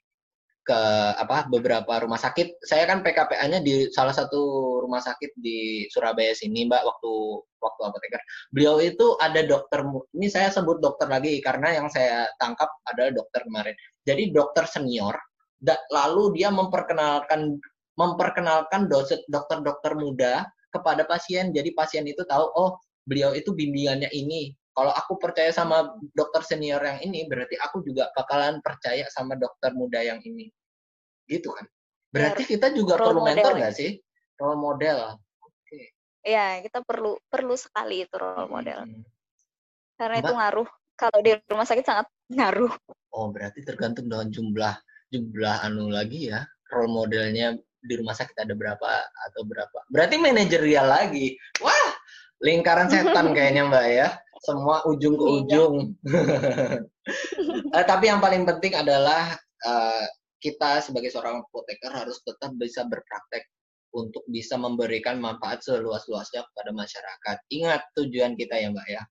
ke 0.69 0.81
apa 1.17 1.49
beberapa 1.49 2.05
rumah 2.05 2.21
sakit. 2.21 2.61
Saya 2.61 2.85
kan 2.85 3.01
PKPA-nya 3.01 3.65
di 3.65 3.89
salah 3.89 4.13
satu 4.13 4.37
rumah 4.85 5.01
sakit 5.01 5.33
di 5.41 5.89
Surabaya 5.89 6.37
sini, 6.37 6.69
Mbak, 6.69 6.83
waktu 6.85 7.13
waktu 7.65 7.81
apoteker. 7.89 8.21
Beliau 8.53 8.77
itu 8.85 9.17
ada 9.25 9.41
dokter, 9.49 9.81
ini 10.13 10.29
saya 10.29 10.53
sebut 10.53 10.85
dokter 10.85 11.09
lagi 11.09 11.41
karena 11.41 11.81
yang 11.81 11.89
saya 11.89 12.29
tangkap 12.37 12.69
adalah 12.85 13.17
dokter 13.17 13.49
kemarin. 13.49 13.73
Jadi 14.05 14.29
dokter 14.29 14.69
senior, 14.69 15.17
lalu 15.89 16.37
dia 16.37 16.53
memperkenalkan 16.53 17.57
memperkenalkan 17.99 18.87
dosen 18.87 19.25
dokter-dokter 19.33 19.97
muda 19.97 20.45
kepada 20.71 21.09
pasien. 21.09 21.51
Jadi 21.51 21.73
pasien 21.73 22.05
itu 22.05 22.23
tahu, 22.29 22.45
oh 22.55 22.77
beliau 23.09 23.33
itu 23.33 23.57
bimbingannya 23.57 24.13
ini. 24.13 24.53
Kalau 24.77 24.95
aku 24.95 25.19
percaya 25.19 25.51
sama 25.51 25.91
dokter 26.15 26.45
senior 26.47 26.79
yang 26.79 27.03
ini, 27.03 27.27
berarti 27.27 27.59
aku 27.59 27.83
juga 27.83 28.15
bakalan 28.15 28.63
percaya 28.63 29.09
sama 29.11 29.35
dokter 29.35 29.75
muda 29.75 29.99
yang 30.05 30.23
ini. 30.23 30.53
Gitu 31.27 31.51
kan? 31.51 31.67
Berarti 32.15 32.47
kita 32.47 32.71
juga 32.71 32.95
Role 32.95 33.17
perlu 33.17 33.21
mentor 33.27 33.43
model 33.43 33.57
ya? 33.57 33.61
nggak 33.65 33.75
sih? 33.75 33.91
Role 34.39 34.61
model. 34.61 34.99
Ya, 36.29 36.61
kita 36.61 36.85
perlu 36.85 37.17
perlu 37.33 37.55
sekali 37.57 38.05
itu 38.05 38.15
role 38.21 38.53
model. 38.53 38.85
Hmm. 38.85 39.03
Karena 39.97 40.21
Mbak? 40.21 40.25
itu 40.29 40.33
ngaruh. 40.37 40.69
Kalau 40.99 41.19
di 41.23 41.31
rumah 41.47 41.67
sakit 41.67 41.85
sangat 41.87 42.07
ngaruh. 42.29 42.75
Oh, 43.15 43.31
berarti 43.33 43.63
tergantung 43.63 44.11
dengan 44.11 44.29
jumlah 44.29 44.75
jumlah 45.09 45.57
anu 45.65 45.89
lagi 45.89 46.29
ya. 46.29 46.45
Role 46.69 46.91
modelnya 46.93 47.57
di 47.81 47.95
rumah 47.97 48.13
sakit 48.13 48.37
ada 48.37 48.53
berapa 48.53 48.89
atau 49.31 49.43
berapa. 49.47 49.79
Berarti 49.89 50.21
manajerial 50.21 50.85
lagi. 50.85 51.39
Wah, 51.65 51.88
lingkaran 52.41 52.89
setan 52.89 53.31
kayaknya 53.37 53.67
Mbak 53.67 53.87
ya. 53.89 54.09
Semua 54.39 54.87
ujung 54.87 55.15
ke 55.15 55.25
Iya. 55.25 55.35
ujung. 55.37 55.75
Eh, 57.69 57.85
tapi 57.85 58.05
yang 58.07 58.21
paling 58.21 58.45
penting 58.45 58.77
adalah 58.77 59.33
eh, 59.65 60.07
kita 60.39 60.81
sebagai 60.81 61.09
seorang 61.09 61.41
apoteker 61.41 61.89
harus 61.89 62.21
tetap 62.21 62.53
bisa 62.55 62.85
berpraktek 62.85 63.49
untuk 63.91 64.21
bisa 64.29 64.55
memberikan 64.55 65.17
manfaat 65.17 65.65
seluas-luasnya 65.65 66.45
kepada 66.45 66.71
masyarakat. 66.71 67.37
Ingat 67.49 67.81
tujuan 67.97 68.37
kita 68.37 68.61
ya 68.61 68.69
Mbak 68.69 68.89
ya. 68.89 69.03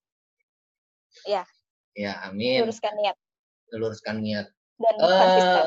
Iya. 1.26 1.44
Ya, 1.98 2.14
amin. 2.24 2.70
Luruskan 2.70 2.94
niat 2.96 3.18
Luruskan 3.74 4.18
niat. 4.22 4.48
dan 4.78 4.94
konsisten. 5.02 5.66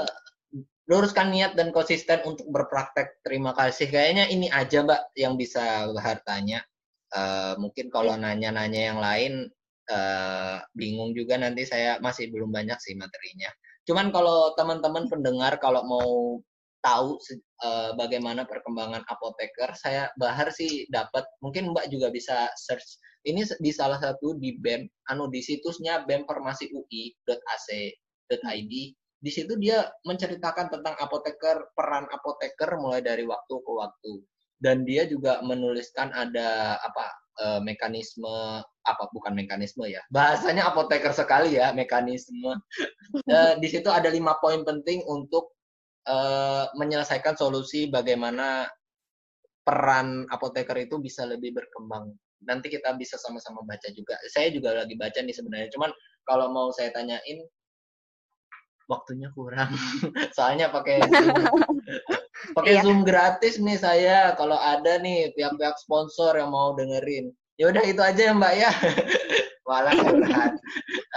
luruskan 0.87 1.27
niat 1.31 1.53
dan 1.55 1.69
konsisten 1.71 2.19
untuk 2.23 2.47
berpraktek. 2.47 3.19
Terima 3.23 3.51
kasih. 3.53 3.87
Kayaknya 3.87 4.31
ini 4.31 4.47
aja, 4.47 4.83
Mbak, 4.83 5.03
yang 5.15 5.35
bisa 5.35 5.91
Bahar 5.91 6.23
tanya. 6.23 6.63
Eh, 7.11 7.55
mungkin 7.59 7.91
kalau 7.91 8.15
nanya-nanya 8.15 8.95
yang 8.95 9.01
lain 9.03 9.51
eh, 9.91 10.57
bingung 10.79 11.11
juga 11.19 11.35
nanti 11.43 11.67
saya 11.67 11.99
masih 11.99 12.31
belum 12.31 12.55
banyak 12.55 12.79
sih 12.79 12.95
materinya. 12.95 13.51
Cuman 13.83 14.15
kalau 14.15 14.55
teman-teman 14.55 15.11
pendengar 15.11 15.59
kalau 15.59 15.83
mau 15.83 16.39
tahu 16.81 17.19
eh, 17.67 17.91
bagaimana 17.99 18.47
perkembangan 18.47 19.03
apoteker, 19.11 19.75
saya 19.75 20.07
Bahar 20.15 20.55
sih 20.55 20.87
dapat. 20.89 21.27
Mungkin 21.43 21.75
Mbak 21.75 21.91
juga 21.91 22.15
bisa 22.15 22.47
search 22.55 23.03
ini 23.27 23.43
di 23.61 23.71
salah 23.75 23.99
satu 24.01 24.39
di 24.41 24.57
BEM, 24.57 24.89
anu 25.13 25.29
di 25.29 25.45
situsnya 25.45 26.09
bemfarmasiui.ac.id 26.09 28.75
di 29.21 29.29
situ 29.29 29.53
dia 29.61 29.85
menceritakan 30.09 30.73
tentang 30.73 30.97
apoteker, 30.97 31.69
peran 31.77 32.09
apoteker 32.09 32.81
mulai 32.81 33.05
dari 33.05 33.29
waktu 33.29 33.53
ke 33.53 33.73
waktu. 33.77 34.25
Dan 34.61 34.85
dia 34.85 35.09
juga 35.09 35.41
menuliskan 35.41 36.13
ada 36.13 36.77
apa 36.85 37.05
eh, 37.41 37.61
mekanisme 37.65 38.61
apa 38.85 39.05
bukan 39.13 39.33
mekanisme 39.33 39.89
ya. 39.89 40.05
Bahasanya 40.13 40.69
apoteker 40.69 41.13
sekali 41.17 41.57
ya, 41.57 41.73
mekanisme. 41.73 42.55
Eh, 43.27 43.59
di 43.59 43.67
situ 43.67 43.91
ada 43.91 44.07
lima 44.07 44.39
poin 44.39 44.63
penting 44.63 45.03
untuk 45.11 45.51
eh, 46.07 46.65
menyelesaikan 46.79 47.35
solusi 47.35 47.91
bagaimana 47.91 48.71
peran 49.67 50.27
apoteker 50.31 50.79
itu 50.79 51.03
bisa 51.03 51.27
lebih 51.27 51.55
berkembang. 51.55 52.15
Nanti 52.47 52.73
kita 52.73 52.95
bisa 52.97 53.21
sama-sama 53.21 53.67
baca 53.67 53.89
juga. 53.93 54.17
Saya 54.31 54.55
juga 54.55 54.79
lagi 54.79 54.95
baca 54.95 55.19
nih 55.21 55.35
sebenarnya. 55.35 55.69
Cuman 55.75 55.91
kalau 56.25 56.51
mau 56.55 56.71
saya 56.71 56.95
tanyain 56.95 57.45
waktunya 58.91 59.31
kurang. 59.31 59.71
Soalnya 60.37 60.75
pakai. 60.75 60.99
pakai 62.57 62.79
Iya. 62.79 62.83
Zoom 62.85 63.03
gratis 63.03 63.61
nih 63.61 63.79
saya. 63.79 64.33
Kalau 64.35 64.57
ada 64.57 64.99
nih 65.01 65.33
pihak-pihak 65.37 65.77
sponsor 65.81 66.37
yang 66.37 66.53
mau 66.53 66.73
dengerin. 66.77 67.33
Ya 67.61 67.69
udah 67.69 67.85
itu 67.85 68.01
aja 68.01 68.23
ya 68.31 68.33
Mbak 68.33 68.55
ya. 68.57 68.71
Curhat. 69.71 70.53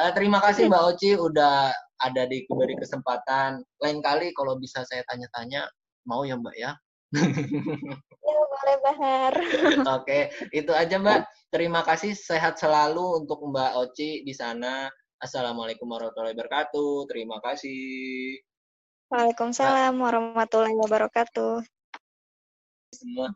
Eh, 0.03 0.11
terima 0.13 0.37
kasih 0.37 0.69
Mbak 0.69 0.83
Oci 0.93 1.17
udah 1.17 1.73
ada 2.03 2.23
di 2.29 2.45
diberi 2.45 2.77
kesempatan. 2.77 3.65
Lain 3.81 3.99
kali 4.05 4.29
kalau 4.37 4.59
bisa 4.61 4.85
saya 4.85 5.01
tanya-tanya 5.09 5.65
mau 6.05 6.21
ya 6.27 6.37
Mbak 6.37 6.55
ya. 6.57 6.71
Ya, 8.23 8.39
boleh 8.39 8.77
Bahar. 8.79 9.33
Oke, 9.99 10.31
itu 10.55 10.71
aja 10.71 10.95
Mbak. 10.95 11.27
Terima 11.51 11.83
kasih, 11.83 12.15
sehat 12.15 12.55
selalu 12.55 13.19
untuk 13.19 13.43
Mbak 13.43 13.71
Oci 13.83 14.23
di 14.23 14.31
sana. 14.31 14.87
Assalamualaikum 15.19 15.91
warahmatullahi 15.91 16.31
wabarakatuh. 16.31 17.11
Terima 17.11 17.43
kasih. 17.43 18.39
Waalaikumsalam 19.13 19.93
warahmatullahi 20.01 20.73
wabarakatuh. 20.73 21.61
Semua. 22.97 23.29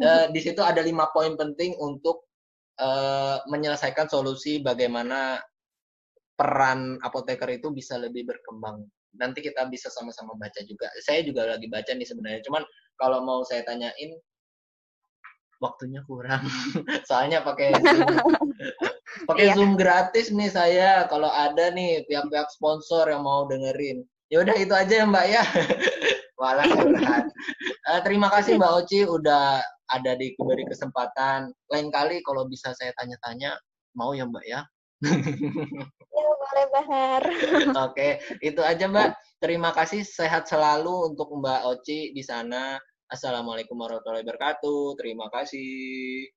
Uh, 0.00 0.32
di 0.32 0.40
situ 0.40 0.64
ada 0.64 0.80
lima 0.80 1.04
poin 1.12 1.36
penting 1.36 1.76
untuk 1.76 2.24
uh, 2.80 3.44
menyelesaikan 3.44 4.08
solusi 4.08 4.64
bagaimana 4.64 5.36
peran 6.32 6.96
apoteker 7.04 7.44
itu 7.52 7.68
bisa 7.76 8.00
lebih 8.00 8.24
berkembang. 8.24 8.88
Nanti 9.20 9.44
kita 9.44 9.68
bisa 9.68 9.92
sama-sama 9.92 10.32
baca 10.40 10.64
juga. 10.64 10.88
Saya 11.04 11.20
juga 11.20 11.44
lagi 11.44 11.68
baca 11.68 11.92
nih 11.92 12.08
sebenarnya. 12.08 12.40
Cuman 12.48 12.64
kalau 12.96 13.20
mau 13.20 13.44
saya 13.44 13.68
tanyain 13.68 14.16
waktunya 15.60 16.00
kurang. 16.08 16.40
Soalnya 17.12 17.44
pakai 17.44 17.76
pakai 19.28 19.44
yeah. 19.44 19.56
Zoom 19.60 19.76
gratis 19.76 20.32
nih 20.32 20.48
saya. 20.48 21.04
Kalau 21.12 21.28
ada 21.28 21.68
nih 21.68 22.00
pihak-pihak 22.08 22.48
sponsor 22.48 23.12
yang 23.12 23.28
mau 23.28 23.44
dengerin. 23.44 24.08
Ya 24.32 24.40
udah 24.40 24.56
itu 24.56 24.72
aja 24.72 24.94
ya 24.96 25.04
Mbak 25.04 25.26
ya. 25.28 25.44
Walau 26.40 26.88
uh, 26.88 28.00
terima 28.00 28.32
kasih 28.32 28.56
Mbak 28.56 28.72
Oci 28.80 29.04
udah 29.04 29.60
ada 29.92 30.12
di 30.16 30.32
diberi 30.32 30.64
kesempatan. 30.64 31.52
Lain 31.68 31.92
kali 31.92 32.24
kalau 32.24 32.48
bisa 32.48 32.72
saya 32.72 32.96
tanya-tanya 32.96 33.60
mau 33.92 34.16
ya 34.16 34.24
Mbak 34.24 34.44
ya. 34.48 34.64
ya 36.16 36.28
boleh 36.40 36.66
Bahar. 36.72 37.22
Oke, 37.92 38.24
itu 38.40 38.64
aja 38.64 38.88
Mbak. 38.88 39.20
Terima 39.36 39.76
kasih, 39.76 40.00
sehat 40.00 40.48
selalu 40.48 41.12
untuk 41.12 41.28
Mbak 41.28 41.68
Oci 41.68 42.16
di 42.16 42.24
sana. 42.24 42.80
Assalamualaikum 43.12 43.76
warahmatullahi 43.76 44.24
wabarakatuh. 44.24 44.96
Terima 44.96 45.28
kasih. 45.28 46.32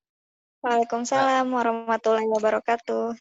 Waalaikumsalam 0.68 1.48
warahmatullahi 1.48 2.28
wabarakatuh. 2.28 3.16